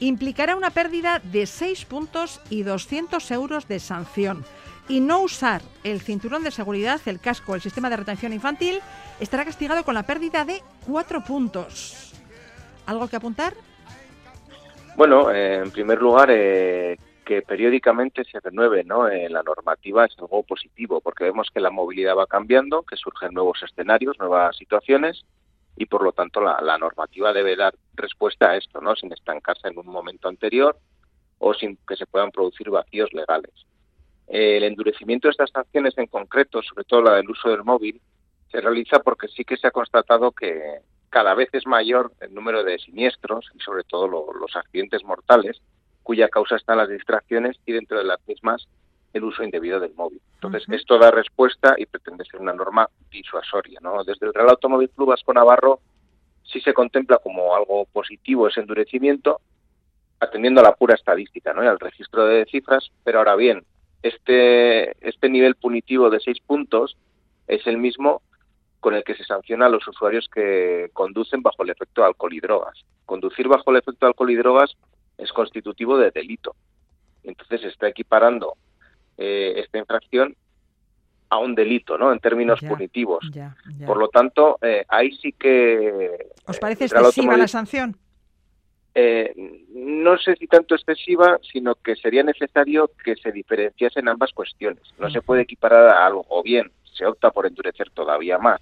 [0.00, 4.44] implicará una pérdida de 6 puntos y 200 euros de sanción.
[4.88, 8.80] Y no usar el cinturón de seguridad, el casco el sistema de retención infantil
[9.20, 12.14] estará castigado con la pérdida de 4 puntos.
[12.86, 13.54] ¿Algo que apuntar?
[14.96, 19.06] Bueno, eh, en primer lugar, eh, que periódicamente se renueve ¿no?
[19.06, 23.34] Eh, la normativa es algo positivo, porque vemos que la movilidad va cambiando, que surgen
[23.34, 25.26] nuevos escenarios, nuevas situaciones,
[25.78, 28.96] y por lo tanto la, normativa debe dar respuesta a esto, ¿no?
[28.96, 30.76] sin estancarse en un momento anterior
[31.38, 33.52] o sin que se puedan producir vacíos legales.
[34.26, 38.00] El endurecimiento de estas sanciones en concreto, sobre todo la del uso del móvil,
[38.50, 42.64] se realiza porque sí que se ha constatado que cada vez es mayor el número
[42.64, 45.62] de siniestros y sobre todo lo- los accidentes mortales,
[46.02, 48.66] cuya causa están las distracciones y dentro de las mismas
[49.12, 50.20] el uso indebido del móvil.
[50.34, 53.80] Entonces, esto da respuesta y pretende ser una norma disuasoria.
[53.82, 54.04] ¿no?
[54.04, 55.80] Desde el Real Automóvil Club Vasco Navarro
[56.44, 59.40] sí se contempla como algo positivo ese endurecimiento,
[60.20, 61.62] atendiendo a la pura estadística ¿no?
[61.62, 63.64] y al registro de cifras, pero ahora bien,
[64.02, 66.96] este, este nivel punitivo de seis puntos
[67.46, 68.22] es el mismo
[68.80, 72.32] con el que se sanciona a los usuarios que conducen bajo el efecto de alcohol
[72.32, 72.84] y drogas.
[73.06, 74.76] Conducir bajo el efecto de alcohol y drogas
[75.16, 76.54] es constitutivo de delito.
[77.24, 78.54] Entonces se está equiparando
[79.18, 80.34] eh, esta infracción
[81.30, 82.12] a un delito, ¿no?
[82.12, 83.28] En términos Ya, punitivos.
[83.32, 83.86] Ya, ya.
[83.86, 87.96] Por lo tanto, eh, ahí sí que ¿Os parece Real excesiva la sanción?
[88.94, 89.34] eh,
[89.74, 94.82] no sé si tanto excesiva, sino que sería necesario que se diferenciasen ambas cuestiones.
[94.98, 98.60] No se puede equiparar a algo, o bien se opta por endurecer todavía más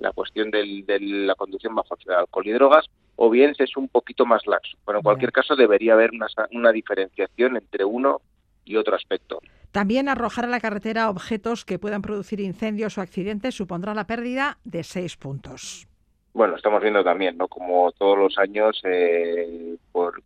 [0.00, 3.88] la cuestión del- de la conducción bajo alcohol y drogas, o bien se es un
[3.88, 4.76] poquito más laxo.
[4.84, 8.20] Pero en cualquier caso debería haber una, una diferenciación entre uno
[8.64, 9.40] y otro aspecto.
[9.74, 14.56] También arrojar a la carretera objetos que puedan producir incendios o accidentes supondrá la pérdida
[14.62, 15.88] de 6 puntos.
[16.32, 17.48] Bueno, estamos viendo también, ¿no?
[17.48, 20.22] Como todos los años, eh, por,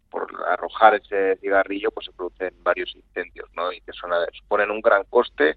[0.50, 3.72] arrojar ese cigarrillo, pues se producen varios incendios, ¿no?
[3.72, 5.56] Y que son, suponen un gran coste,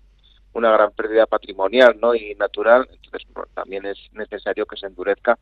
[0.53, 2.15] una gran pérdida patrimonial, ¿no?
[2.15, 2.87] Y natural.
[2.93, 5.37] Entonces, también es necesario que se endurezca,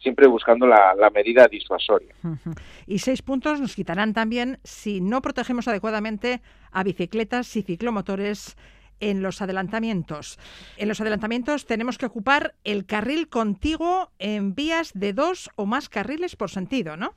[0.00, 2.14] siempre buscando la, la medida disuasoria.
[2.86, 6.40] Y 6 puntos nos quitarán también si no protegemos adecuadamente
[6.70, 8.56] a bicicletas y ciclomotores
[9.00, 10.38] en los adelantamientos.
[10.76, 15.88] En los adelantamientos tenemos que ocupar el carril contiguo en vías de dos o más
[15.88, 17.14] carriles por sentido, ¿no?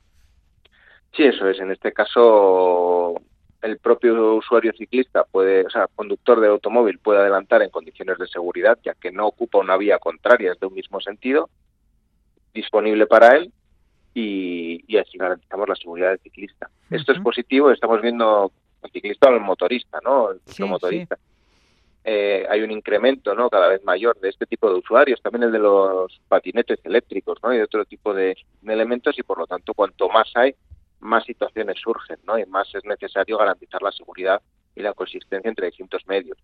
[1.16, 1.60] Sí, eso es.
[1.60, 3.14] En este caso,
[3.60, 8.26] el propio usuario ciclista puede, o sea, conductor de automóvil puede adelantar en condiciones de
[8.26, 11.50] seguridad, ya que no ocupa una vía contraria, es de un mismo sentido,
[12.52, 13.52] disponible para él
[14.14, 16.68] y, y así garantizamos la seguridad del ciclista.
[16.90, 20.30] Esto es positivo, estamos viendo el ciclista o el motorista, ¿no?
[20.32, 21.18] El ciclomotorista.
[22.04, 23.48] Eh, hay un incremento, ¿no?
[23.48, 27.54] Cada vez mayor de este tipo de usuarios, también el de los patinetes eléctricos, ¿no?
[27.54, 30.54] Y de otro tipo de, de elementos y por lo tanto cuanto más hay,
[30.98, 32.38] más situaciones surgen, ¿no?
[32.38, 34.42] Y más es necesario garantizar la seguridad
[34.74, 36.38] y la coexistencia entre distintos medios.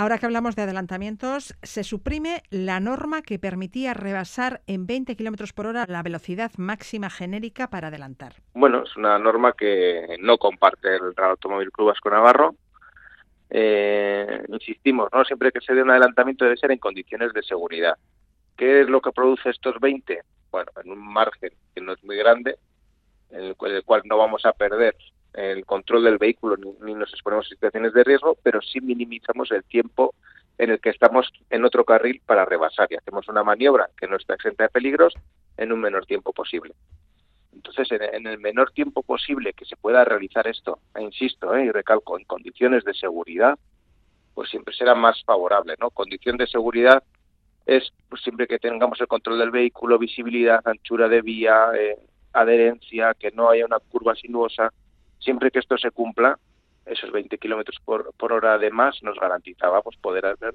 [0.00, 5.52] Ahora que hablamos de adelantamientos, se suprime la norma que permitía rebasar en 20 kilómetros
[5.52, 8.32] por hora la velocidad máxima genérica para adelantar.
[8.54, 12.54] Bueno, es una norma que no comparte el Real Automóvil Club Vasco Navarro.
[13.50, 15.22] Eh, insistimos, ¿no?
[15.26, 17.98] Siempre que se dé un adelantamiento debe ser en condiciones de seguridad.
[18.56, 20.22] ¿Qué es lo que produce estos 20?
[20.50, 22.56] Bueno, en un margen que no es muy grande,
[23.28, 24.96] en el cual, el cual no vamos a perder
[25.34, 29.64] el control del vehículo ni, nos exponemos a situaciones de riesgo, pero sí minimizamos el
[29.64, 30.14] tiempo
[30.58, 34.16] en el que estamos en otro carril para rebasar y hacemos una maniobra que no
[34.16, 35.14] está exenta de peligros
[35.56, 36.74] en un menor tiempo posible.
[37.52, 41.64] Entonces, en, en el menor tiempo posible que se pueda realizar esto, e insisto, eh,
[41.64, 43.58] y recalco, en condiciones de seguridad,
[44.34, 45.90] pues siempre será más favorable, ¿no?
[45.90, 47.02] Condición de seguridad
[47.66, 51.96] es pues, siempre que tengamos el control del vehículo, visibilidad, anchura de vía, eh,
[52.32, 54.72] adherencia, que no haya una curva sinuosa,
[55.20, 56.38] siempre que esto se cumpla,
[56.86, 60.54] esos 20 kilómetros por, por hora de más nos garantizaba pues, poder hacer,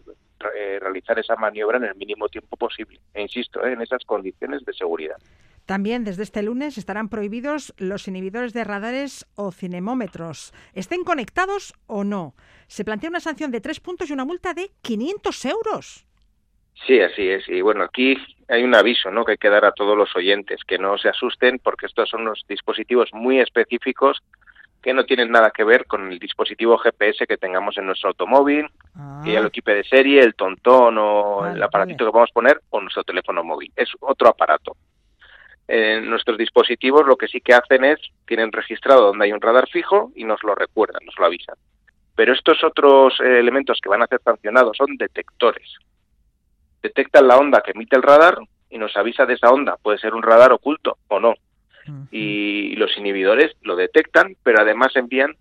[0.56, 3.00] eh, realizar esa maniobra en el mínimo tiempo posible.
[3.14, 5.18] E insisto, eh, en esas condiciones de seguridad.
[5.66, 12.04] También desde este lunes estarán prohibidos los inhibidores de radares o cinemómetros, estén conectados o
[12.04, 12.36] no.
[12.68, 16.06] Se plantea una sanción de tres puntos y una multa de 500 euros.
[16.86, 17.48] Sí, así es.
[17.48, 18.16] Y bueno, aquí
[18.48, 19.26] hay un aviso ¿no?
[19.26, 22.22] que hay que dar a todos los oyentes, que no se asusten porque estos son
[22.22, 24.22] unos dispositivos muy específicos
[24.86, 28.68] que no tienen nada que ver con el dispositivo GPS que tengamos en nuestro automóvil,
[29.24, 32.34] que ya lo equipe de serie, el tontón o Vale, el aparatito que vamos a
[32.36, 33.74] poner o nuestro teléfono móvil.
[33.76, 34.78] Es otro aparato.
[35.68, 39.68] Eh, nuestros dispositivos lo que sí que hacen es, tienen registrado donde hay un radar
[39.68, 41.56] fijo y nos lo recuerdan, nos lo avisan.
[42.16, 45.80] Pero estos otros eh, elementos que van a ser sancionados son detectores.
[46.84, 48.38] Detectan la onda que emite el radar
[48.70, 49.78] y nos avisa de esa onda.
[49.82, 51.34] Puede ser un radar oculto o no.
[52.12, 55.36] Y los inhibidores lo detectan, pero además envían,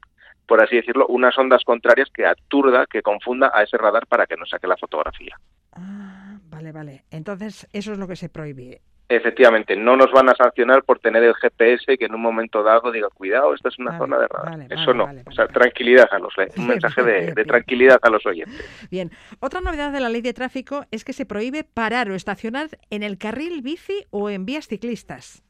[0.47, 4.37] por así decirlo, unas ondas contrarias que aturda, que confunda a ese radar para que
[4.37, 5.37] nos saque la fotografía.
[5.73, 7.05] Ah, vale, vale.
[7.11, 8.81] Entonces, eso es lo que se prohíbe.
[9.07, 12.91] Efectivamente, no nos van a sancionar por tener el GPS que en un momento dado
[12.91, 14.51] diga, cuidado, esta es una Vale, zona de radar.
[14.51, 15.31] vale, Eso vale, no.
[15.31, 17.47] o sea, tranquilidad a los un mensaje Bien, de, bien, de bien.
[17.47, 18.89] tranquilidad a los oyentes.
[18.91, 22.71] Bien, otra novedad de la ley de tráfico es que se prohíbe parar o estacionar
[22.89, 25.44] en el carril bici o en vías ciclistas.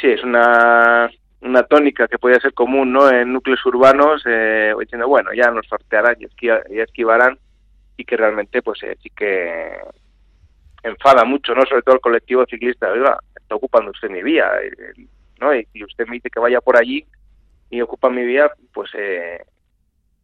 [0.00, 3.10] Sí, es una, una tónica que puede ser común ¿no?
[3.10, 7.38] en núcleos urbanos, eh, diciendo, bueno, ya nos sortearán y esquivarán,
[7.96, 9.78] y que realmente pues eh, sí que
[10.82, 11.62] enfada mucho, ¿no?
[11.62, 15.06] Sobre todo el colectivo ciclista, oiga, está ocupando usted mi vía, eh,
[15.40, 15.54] ¿no?
[15.54, 17.04] Y, y usted me dice que vaya por allí
[17.70, 19.42] y ocupa mi vía, pues eh,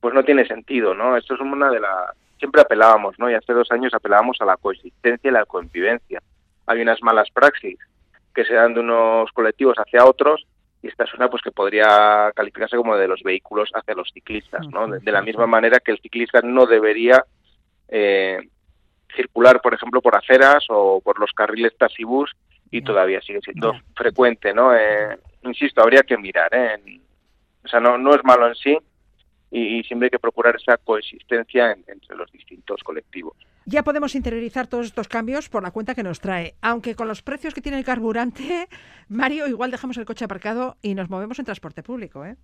[0.00, 1.16] pues no tiene sentido, ¿no?
[1.16, 2.10] Esto es una de las...
[2.38, 3.30] Siempre apelábamos, ¿no?
[3.30, 6.20] Y hace dos años apelábamos a la coexistencia y la convivencia.
[6.66, 7.78] Hay unas malas praxis
[8.34, 10.46] que se dan de unos colectivos hacia otros
[10.82, 14.66] y esta es una pues que podría calificarse como de los vehículos hacia los ciclistas,
[14.68, 14.88] ¿no?
[14.88, 17.24] De, de la misma manera que el ciclista no debería
[17.88, 18.38] eh,
[19.14, 22.32] circular, por ejemplo, por aceras o por los carriles taxibús
[22.70, 24.74] y todavía sigue siendo frecuente, ¿no?
[24.74, 27.00] Eh, insisto, habría que mirar, ¿eh?
[27.64, 28.76] O sea, no, no es malo en sí
[29.52, 33.36] y, y siempre hay que procurar esa coexistencia en- entre los distintos colectivos.
[33.66, 36.54] Ya podemos interiorizar todos estos cambios por la cuenta que nos trae.
[36.62, 38.66] Aunque con los precios que tiene el carburante,
[39.08, 42.36] Mario, igual dejamos el coche aparcado y nos movemos en transporte público, ¿eh?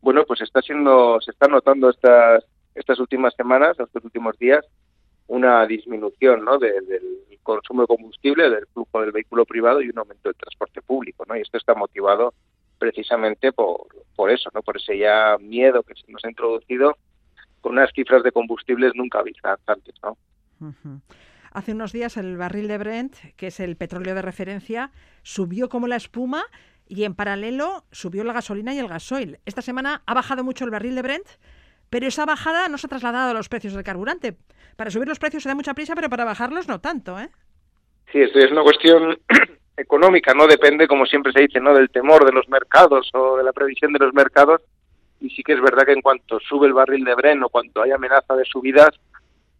[0.00, 2.44] Bueno, pues está siendo, se está notando estas,
[2.74, 4.64] estas últimas semanas, estos últimos días,
[5.28, 6.58] una disminución ¿no?
[6.58, 7.02] de- del
[7.42, 11.36] consumo de combustible, del flujo del vehículo privado y un aumento del transporte público, ¿no?
[11.36, 12.34] Y esto está motivado
[12.78, 14.62] precisamente por, por eso, ¿no?
[14.62, 16.96] Por ese ya miedo que se nos ha introducido
[17.60, 20.16] con unas cifras de combustibles nunca vistas antes, ¿no?
[21.52, 24.90] Hace unos días el barril de Brent, que es el petróleo de referencia,
[25.22, 26.44] subió como la espuma
[26.86, 29.38] y en paralelo subió la gasolina y el gasoil.
[29.44, 31.26] Esta semana ha bajado mucho el barril de Brent,
[31.90, 34.36] pero esa bajada no se ha trasladado a los precios del carburante.
[34.76, 37.30] Para subir los precios se da mucha prisa, pero para bajarlos no tanto, ¿eh?
[38.12, 39.18] Sí, es una cuestión
[39.78, 43.44] económica, no depende, como siempre se dice, no del temor de los mercados o de
[43.44, 44.60] la previsión de los mercados.
[45.20, 47.82] Y sí que es verdad que en cuanto sube el barril de Bren o cuando
[47.82, 48.90] hay amenaza de subidas,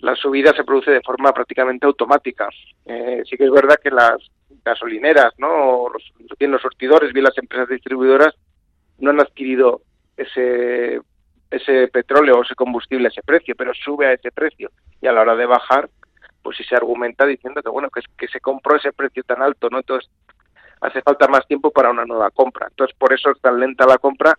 [0.00, 2.48] la subida se produce de forma prácticamente automática.
[2.84, 4.18] Eh, sí que es verdad que las
[4.64, 5.48] gasolineras, ¿no?
[5.48, 6.02] O los,
[6.38, 8.34] bien los sortidores, bien las empresas distribuidoras,
[8.98, 9.82] no han adquirido
[10.16, 11.00] ese
[11.50, 14.70] ese petróleo o ese combustible a ese precio, pero sube a ese precio.
[15.00, 15.88] Y a la hora de bajar,
[16.48, 19.68] pues sí se argumenta diciendo que bueno, que, que se compró ese precio tan alto,
[19.70, 19.80] ¿no?
[19.80, 20.10] Entonces
[20.80, 22.68] hace falta más tiempo para una nueva compra.
[22.70, 24.32] Entonces por eso es tan lenta la compra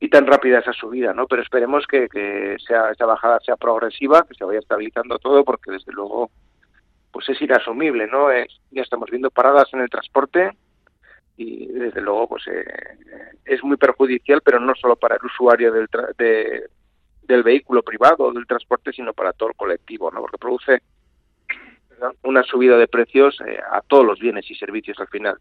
[0.00, 1.26] y tan rápida esa subida, ¿no?
[1.26, 5.72] Pero esperemos que, que sea, esa bajada sea progresiva, que se vaya estabilizando todo, porque
[5.72, 6.30] desde luego
[7.12, 8.30] pues es inasumible, ¿no?
[8.30, 10.56] Es, ya estamos viendo paradas en el transporte
[11.36, 12.64] y desde luego pues eh,
[13.44, 16.70] es muy perjudicial, pero no solo para el usuario del, tra- de-
[17.24, 20.20] del vehículo privado del transporte, sino para todo el colectivo, ¿no?
[20.20, 20.82] Porque produce
[22.22, 25.38] una subida de precios eh, a todos los bienes y servicios al final.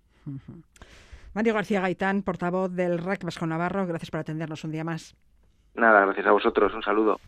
[1.34, 5.16] Mario García Gaitán, portavoz del RAC Vasco Navarro, gracias por atendernos un día más.
[5.76, 7.20] Nada, gracias a vosotros, un saludo.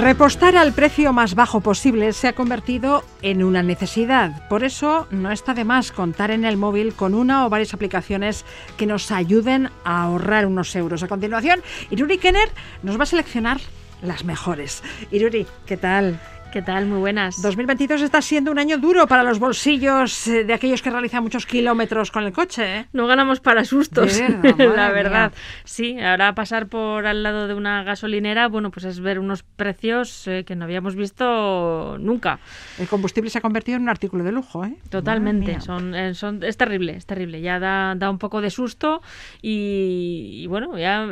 [0.00, 4.48] Repostar al precio más bajo posible se ha convertido en una necesidad.
[4.48, 8.46] Por eso no está de más contar en el móvil con una o varias aplicaciones
[8.78, 11.02] que nos ayuden a ahorrar unos euros.
[11.02, 12.48] A continuación, Iruri Kenner
[12.82, 13.60] nos va a seleccionar
[14.00, 14.82] las mejores.
[15.10, 16.18] Iruri, ¿qué tal?
[16.52, 16.86] ¿Qué tal?
[16.86, 17.40] Muy buenas.
[17.42, 21.46] 2022 está siendo un año duro para los bolsillos eh, de aquellos que realizan muchos
[21.46, 22.78] kilómetros con el coche.
[22.80, 22.86] ¿eh?
[22.92, 25.30] No ganamos para sustos, De verdad, madre la verdad.
[25.30, 25.38] mía.
[25.62, 30.26] Sí, ahora pasar por al lado de una gasolinera, bueno, pues es ver unos precios
[30.26, 32.40] eh, que no habíamos visto nunca.
[32.80, 34.74] El combustible se ha convertido en un artículo de lujo, ¿eh?
[34.88, 37.42] Totalmente, son, eh, son, es terrible, es terrible.
[37.42, 39.02] Ya da, da un poco de susto
[39.40, 41.06] y, y bueno, ya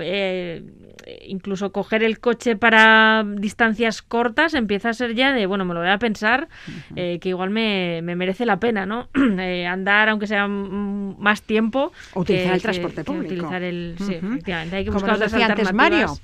[1.27, 5.81] incluso coger el coche para distancias cortas empieza a ser ya de, bueno, me lo
[5.81, 6.49] voy a pensar,
[6.97, 9.09] eh, que igual me, me merece la pena, ¿no?
[9.39, 11.93] Eh, andar, aunque sea más tiempo.
[12.15, 13.27] O utilizar que- el que- transporte que público.
[13.35, 15.99] utilizar el, sí, efectivamente, hay que Como buscar otras decía antes Mario.
[16.11, 16.23] alternativas,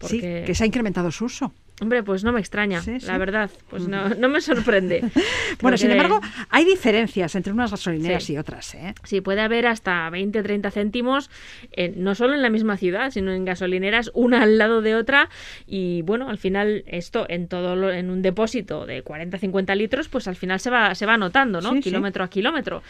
[0.00, 1.52] Sí, que se ha incrementado su uso.
[1.80, 3.06] Hombre, pues no me extraña, Sí, sí.
[3.06, 5.04] la verdad, pues no, no me sorprende.
[5.60, 6.20] Bueno, sin embargo,
[6.50, 8.34] hay diferencias entre unas gasolineras Sí.
[8.34, 8.94] y otras, ¿eh?
[9.04, 11.30] Sí, puede haber hasta 20 30 céntimos,
[11.72, 15.28] eh, no solo en la misma ciudad, sino en gasolineras, una al lado de otra.
[15.66, 20.08] Y bueno, al final, esto en todo lo- en un depósito de 40 50 litros,
[20.08, 21.80] pues al final se va, se va notando, ¿no?
[21.80, 22.82] Kilómetro a kilómetro.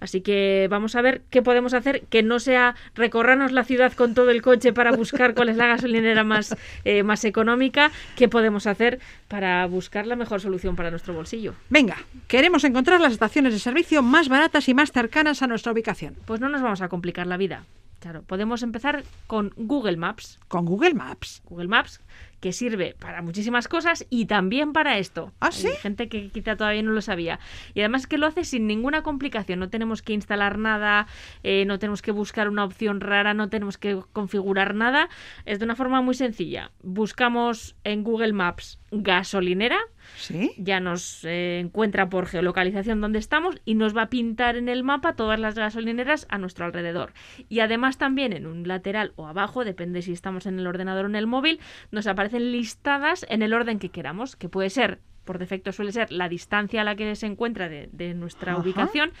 [0.00, 4.14] Así que vamos a ver qué podemos hacer que no sea recorrernos la ciudad con
[4.14, 8.66] todo el coche para buscar cuál es la gasolinera más, eh, más económica, qué podemos
[8.66, 11.54] hacer para buscar la mejor solución para nuestro bolsillo.
[11.68, 16.16] Venga, queremos encontrar las estaciones de servicio más baratas y más cercanas a nuestra ubicación.
[16.24, 17.64] Pues no nos vamos a complicar la vida.
[18.00, 20.40] Claro, podemos empezar con Google Maps.
[20.48, 21.42] Con Google Maps.
[21.44, 22.00] Google Maps,
[22.42, 25.32] que sirve para muchísimas cosas y también para esto.
[25.38, 25.68] ¿Ah, sí?
[25.68, 27.38] Hay gente que quizá todavía no lo sabía.
[27.72, 29.60] Y además que lo hace sin ninguna complicación.
[29.60, 31.06] No tenemos que instalar nada,
[31.44, 35.08] eh, no tenemos que buscar una opción rara, no tenemos que configurar nada.
[35.44, 36.72] Es de una forma muy sencilla.
[36.82, 39.78] Buscamos en Google Maps gasolinera
[40.16, 40.52] ¿Sí?
[40.58, 44.82] ya nos eh, encuentra por geolocalización donde estamos y nos va a pintar en el
[44.82, 47.12] mapa todas las gasolineras a nuestro alrededor.
[47.48, 51.08] Y además también en un lateral o abajo, depende si estamos en el ordenador o
[51.08, 55.38] en el móvil, nos aparecen listadas en el orden que queramos, que puede ser, por
[55.38, 58.60] defecto suele ser la distancia a la que se encuentra de, de nuestra Ajá.
[58.62, 59.12] ubicación,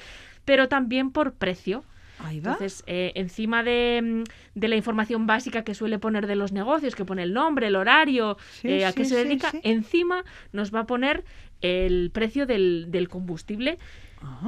[0.44, 1.84] pero también por precio.
[2.30, 6.94] Entonces, eh, encima de, mm, de la información básica que suele poner de los negocios,
[6.94, 9.60] que pone el nombre, el horario, Sí, eh, a sí, qué se dedica, sí.
[9.64, 11.24] encima nos va a poner
[11.62, 13.78] el precio del, del combustible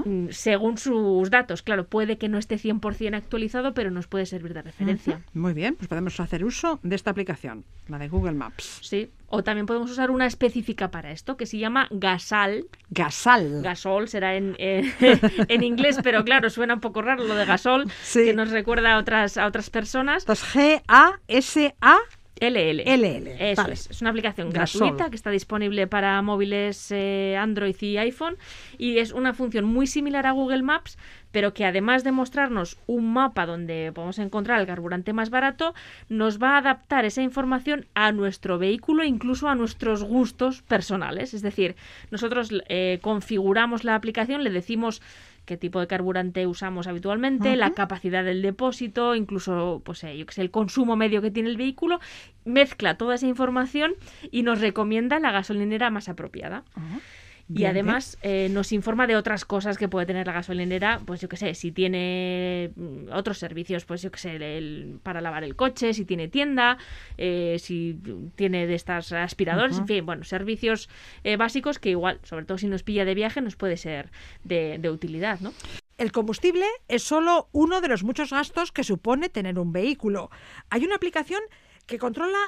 [0.04, 1.62] mm, según sus datos.
[1.62, 5.20] Claro, puede que no esté 100% actualizado, pero nos puede servir de referencia.
[5.32, 8.78] Muy bien, pues podemos hacer uso de esta aplicación, la de Google Maps.
[8.82, 9.10] Sí.
[9.28, 12.66] O también podemos usar una específica para esto, que se llama Gasal.
[12.90, 13.62] Gasal.
[13.62, 14.92] Gasol será en, eh,
[15.48, 18.24] en inglés, pero claro, suena un poco raro lo de gasol, Sí.
[18.26, 20.22] que nos recuerda a otras, a otras personas.
[20.22, 21.96] Entonces, G-A-S-A.
[22.40, 22.82] LL.
[22.84, 23.74] LL, Eso vale.
[23.74, 23.90] es.
[23.90, 24.80] Es una aplicación Gasol.
[24.80, 28.36] gratuita que está disponible para móviles eh, Android y iPhone
[28.76, 30.98] y es una función muy similar a Google Maps,
[31.30, 35.74] pero que además de mostrarnos un mapa donde podemos encontrar el carburante más barato,
[36.08, 41.34] nos va a adaptar esa información a nuestro vehículo e incluso a nuestros gustos personales.
[41.34, 41.76] Es decir,
[42.10, 45.02] nosotros eh, configuramos la aplicación, le decimos
[45.44, 50.34] qué tipo de carburante usamos habitualmente, la capacidad del depósito, incluso pues eh, yo que
[50.34, 52.00] sé, el consumo medio que tiene el vehículo,
[52.44, 53.94] mezcla toda esa información
[54.30, 56.64] y nos recomienda la gasolinera más apropiada.
[56.76, 61.20] Y Bien, además eh, nos informa de otras cosas que puede tener la gasolinera, pues
[61.20, 65.44] yo que sé, si tiene mm, otros servicios, pues yo que sé, el- para lavar
[65.44, 66.78] el coche, si tiene tienda,
[67.18, 67.98] eh, si
[68.34, 70.88] tiene de estas aspiradores, en fin, bueno, servicios
[71.22, 74.10] eh, básicos que igual, sobre todo si nos pilla de viaje, nos puede ser
[74.42, 75.52] de, de utilidad, ¿no?
[75.98, 80.30] El combustible es solo uno de los muchos gastos que supone tener un vehículo.
[80.70, 81.40] Hay una aplicación
[81.86, 82.38] que controla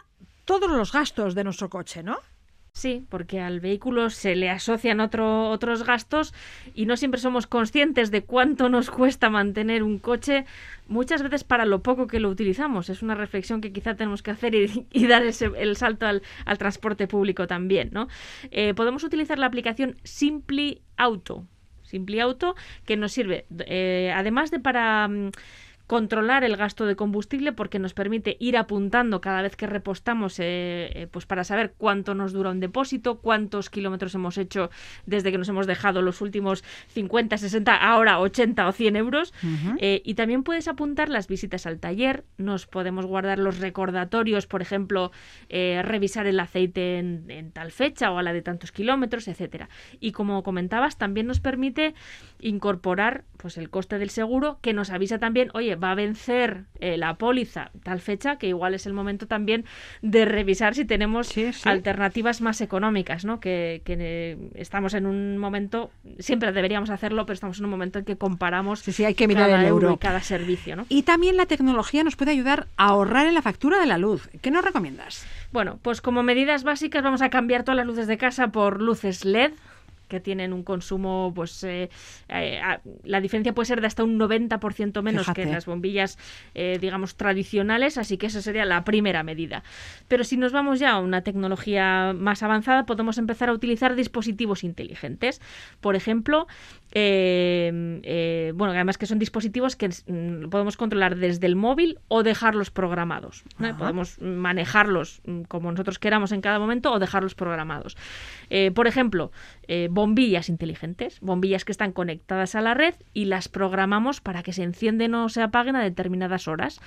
[0.47, 2.18] todos los gastos de nuestro coche, ¿no?
[2.77, 6.35] Sí, porque al vehículo se le asocian otro- otros gastos
[6.74, 10.45] y no siempre somos conscientes de cuánto nos cuesta mantener un coche,
[10.87, 12.91] muchas veces para lo poco que lo utilizamos.
[12.91, 16.59] Es una reflexión que quizá tenemos que hacer y, dar ese- el salto al, al
[16.59, 17.89] transporte público también.
[17.95, 18.09] ¿no?
[18.51, 21.47] Eh, podemos utilizar la aplicación Simply Auto.
[21.83, 25.31] Simply Auto, que nos sirve, eh, además de para mm,
[25.87, 30.91] controlar el gasto de combustible, porque nos permite ir apuntando cada vez que repostamos, eh,
[30.95, 34.70] eh, pues para saber cuánto nos dura un depósito, cuántos kilómetros hemos hecho
[35.07, 39.32] desde que nos hemos dejado los últimos 50, 60, ahora 80 o 100 euros.
[39.78, 44.62] Eh, y también puedes apuntar las visitas al taller, nos podemos guardar los recordatorios, por
[44.62, 45.12] ejemplo,
[45.49, 49.68] eh, revisar el aceite en, en tal fecha o a la de tantos kilómetros, etcétera.
[50.01, 51.95] Y como comentabas, también nos permite
[52.41, 56.97] incorporar pues el coste del seguro que nos avisa también, oye, va a vencer eh,
[56.97, 59.64] la póliza tal fecha que igual es el momento también
[60.03, 61.33] de revisar si tenemos
[61.64, 63.41] alternativas más económicas, ¿no?
[63.41, 67.99] Que, que, eh, estamos en un momento, siempre deberíamos hacerlo, pero estamos en un momento
[67.99, 69.95] en que comparamos sí, sí, hay que mirar cada el euro euro.
[69.95, 70.87] y cada servicio, ¿no?
[70.89, 74.29] Y también la tecnología nos puede ayudar a ahorrar en la factura de la luz.
[74.43, 75.27] ¿Qué nos recomiendas?
[75.53, 79.24] Bueno, pues como medidas básicas vamos a cambiar todas las luces de casa por luces
[79.24, 79.53] LED
[80.09, 81.90] que tienen un consumo, pues eh,
[82.28, 82.61] eh,
[83.04, 85.42] la diferencia puede ser de hasta un 90% menos Fíjate.
[85.42, 86.18] que en las bombillas,
[86.54, 89.62] eh, digamos, tradicionales, así que esa sería la primera medida.
[90.09, 94.64] Pero si nos vamos ya a una tecnología más avanzada, podemos empezar a utilizar dispositivos
[94.64, 95.40] inteligentes.
[95.80, 96.46] Por ejemplo,
[96.93, 102.22] eh, eh, bueno, además que son dispositivos que mm, podemos controlar desde el móvil o
[102.22, 103.45] dejarlos programados.
[103.78, 107.97] Podemos manejarlos mm, como nosotros queramos en cada momento o dejarlos programados.
[108.51, 109.32] Eh, por ejemplo,
[109.68, 114.53] eh, bombillas inteligentes, bombillas que están conectadas a la red y las programamos para que
[114.53, 116.80] se encienden o se apaguen a determinadas horas.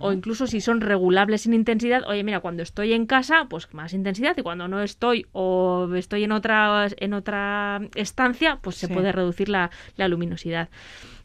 [0.00, 3.94] O incluso si son regulables en intensidad, oye, mira, cuando estoy en casa, pues más
[3.94, 9.12] intensidad y cuando no estoy o estoy en otra, en otra estancia, pues se puede
[9.12, 10.68] reducir la, la luminosidad.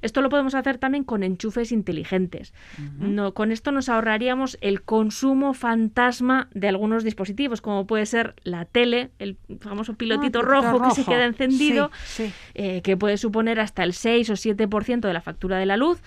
[0.01, 2.53] Esto lo podemos hacer también con enchufes inteligentes.
[2.97, 8.65] no, con esto nos ahorraríamos el consumo fantasma de algunos dispositivos, como puede ser la
[8.65, 12.33] tele, el famoso pilotito Ah, rojo, que se queda encendido, Sí, sí.
[12.55, 15.99] eh, que puede suponer hasta el 6 o 7% de la factura de la luz.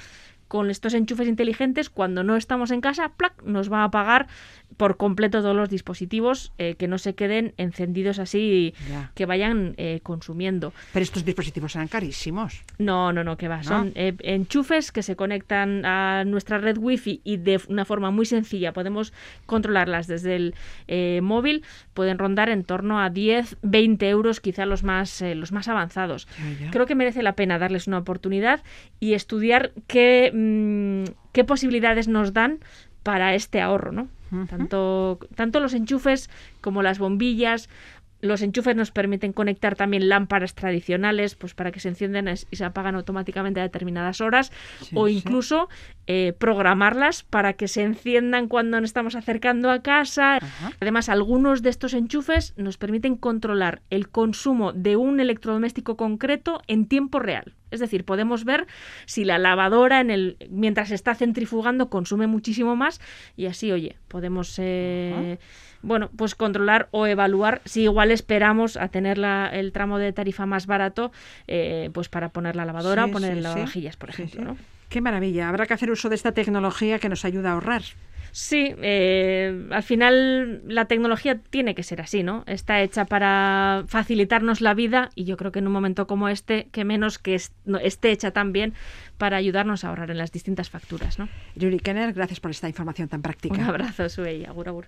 [0.55, 3.43] Con estos enchufes inteligentes, cuando no estamos en casa, ¡plac!
[3.43, 4.29] nos va a apagar
[4.77, 9.11] por completo todos los dispositivos eh, que no se queden encendidos así, Ya.
[9.17, 10.73] que vayan eh, consumiendo.
[10.93, 12.63] Pero estos dispositivos serán carísimos.
[12.79, 13.57] No, no, no, que va.
[13.59, 13.63] ¿No?
[13.65, 18.25] Son eh, enchufes que se conectan a nuestra red wifi y de una forma muy
[18.25, 19.13] sencilla podemos
[19.47, 20.55] controlarlas desde el
[21.23, 21.65] móvil.
[21.95, 26.29] Pueden rondar en torno a 10, 20 euros, quizá los más, los más avanzados.
[26.39, 26.71] Ya, ya.
[26.71, 28.63] Creo que merece la pena darles una oportunidad
[29.01, 30.31] y estudiar qué,
[31.33, 32.61] qué posibilidades nos dan
[33.03, 34.09] para este ahorro, ¿no?
[34.49, 36.29] tanto, tanto los enchufes
[36.61, 37.69] como las bombillas.
[38.25, 42.65] Los enchufes nos permiten conectar también lámparas tradicionales, pues para que se enciendan y se
[42.65, 44.51] apagan automáticamente a determinadas horas,
[44.81, 45.15] Sí, o sí.
[45.17, 45.69] incluso
[46.07, 50.39] eh, programarlas para que se enciendan cuando nos estamos acercando a casa.
[50.81, 56.87] Además, algunos de estos enchufes nos permiten controlar el consumo de un electrodoméstico concreto en
[56.87, 57.53] tiempo real.
[57.71, 58.67] Es decir, podemos ver
[59.05, 63.01] si la lavadora en el mientras está centrifugando consume muchísimo más
[63.37, 65.39] y así, oye, podemos eh,
[65.85, 70.47] bueno, pues controlar o evaluar si igual esperamos a tener la- el tramo de tarifa
[70.47, 71.13] más barato,
[71.47, 73.49] eh, pues para poner la lavadora Sí, o poner sí, el sí.
[73.49, 74.57] lavavajillas, por ejemplo.
[74.89, 75.49] Qué maravilla.
[75.49, 77.83] Habrá que hacer uso de esta tecnología que nos ayuda a ahorrar.
[78.37, 82.43] Sí, eh, al final la tecnología tiene que ser así, ¿no?
[82.47, 86.67] Está hecha para facilitarnos la vida y yo creo que en un momento como este,
[86.73, 88.75] que menos que est- no, esté hecha también
[89.19, 91.29] para ayudarnos a ahorrar en las distintas facturas, ¿no?
[91.55, 93.55] Yuri Kenner, gracias por esta información tan práctica.
[93.55, 94.87] Un abrazo, Suey, agur, agur.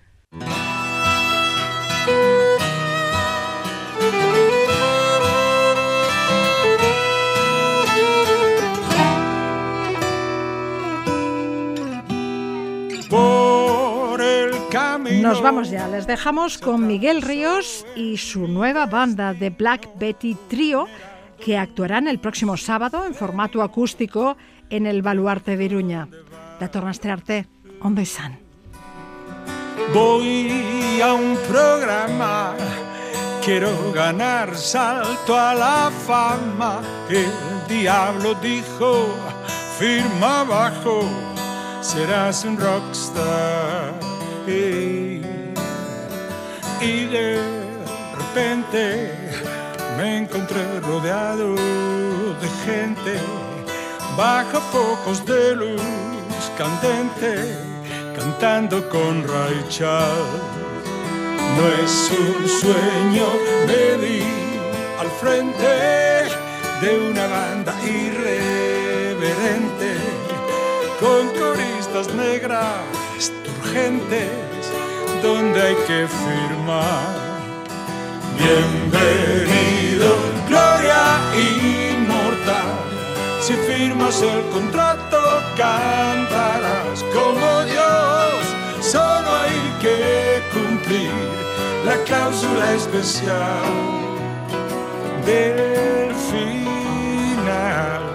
[15.21, 15.87] Nos vamos ya.
[15.89, 20.87] Les dejamos con Miguel Ríos y su nueva banda de Black Betty Trio
[21.43, 24.37] que actuarán el próximo sábado en formato acústico
[24.69, 26.07] en el Baluarte de Iruña.
[26.59, 27.45] Da tornastrearte,
[27.81, 28.46] ondo izan.
[29.93, 32.55] Voy a un programa,
[33.43, 36.81] quiero ganar salto a la fama.
[37.09, 37.31] El
[37.67, 39.07] diablo dijo,
[39.79, 41.03] firma abajo,
[41.81, 43.93] serás un rockstar.
[46.81, 47.41] Y de
[48.17, 49.13] repente
[49.97, 53.19] me encontré rodeado de gente,
[54.15, 55.81] bajo focos de luz
[56.57, 57.66] candente
[58.17, 60.41] cantando con Ray Charles.
[61.55, 63.27] No es un sueño,
[63.67, 64.23] me vi
[64.99, 65.73] al frente
[66.81, 68.77] de una banda irreverente
[70.99, 74.31] con coristas negras turgentes
[75.21, 77.27] donde hay que firmar.
[78.37, 80.07] Bienvenido,
[80.47, 81.03] gloria
[81.35, 82.87] inmortal.
[83.41, 85.19] Si firmas el contrato,
[85.55, 88.06] cantarás como Dios.
[88.91, 91.11] Solo hay que cumplir
[91.85, 93.61] la cláusula especial
[95.25, 98.06] del final.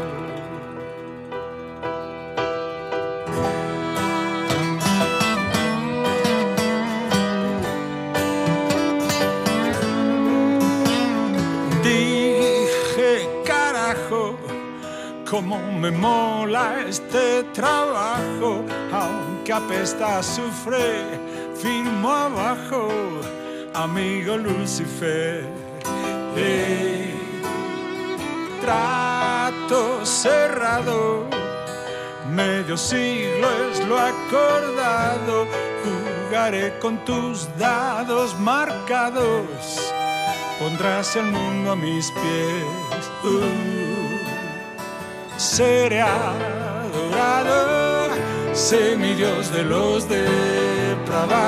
[15.32, 18.62] Cómo me mola este trabajo,
[18.92, 21.06] aunque apesta a azufre,
[21.56, 22.90] firmo abajo,
[23.72, 25.48] amigo Lucifer.
[26.36, 27.14] Eh,
[28.60, 31.24] trato cerrado,
[32.30, 35.46] medio siglo es lo acordado,
[35.82, 39.94] jugaré con tus dados marcados,
[40.58, 43.10] pondrás el mundo a mis pies.
[43.24, 43.81] Uh,
[45.42, 47.50] seré adorado,
[48.52, 51.42] semidios de los depravados,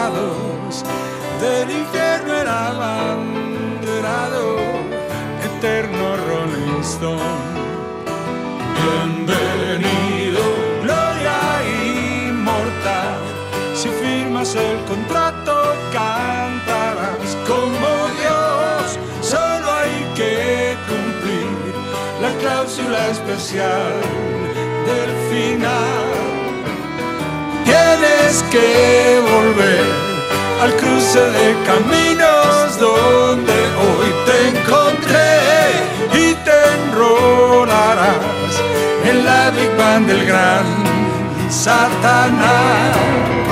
[1.40, 4.56] del infierno era abanderado,
[5.44, 7.22] eterno Rolling Stone.
[8.82, 10.42] Bienvenido,
[10.82, 11.38] gloria
[12.26, 13.20] inmortal.
[13.76, 15.54] Si firmas el contrato,
[15.92, 16.33] cantarás
[22.76, 23.92] la cláusula especial
[24.86, 26.06] del final.
[27.64, 29.84] Tienes que volver
[30.60, 35.40] al cruce de caminos donde hoy te encontré
[36.12, 38.16] y te enrolarás
[39.04, 40.64] en la Big Bang del gran
[41.50, 43.43] Satanás.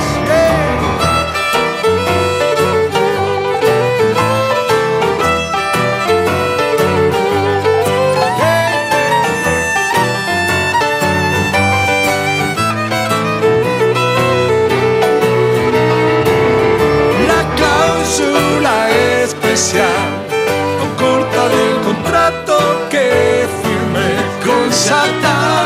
[19.62, 19.86] iglesia
[20.78, 22.58] no corta del contrato
[22.90, 24.10] que firme
[24.44, 25.61] con Satán.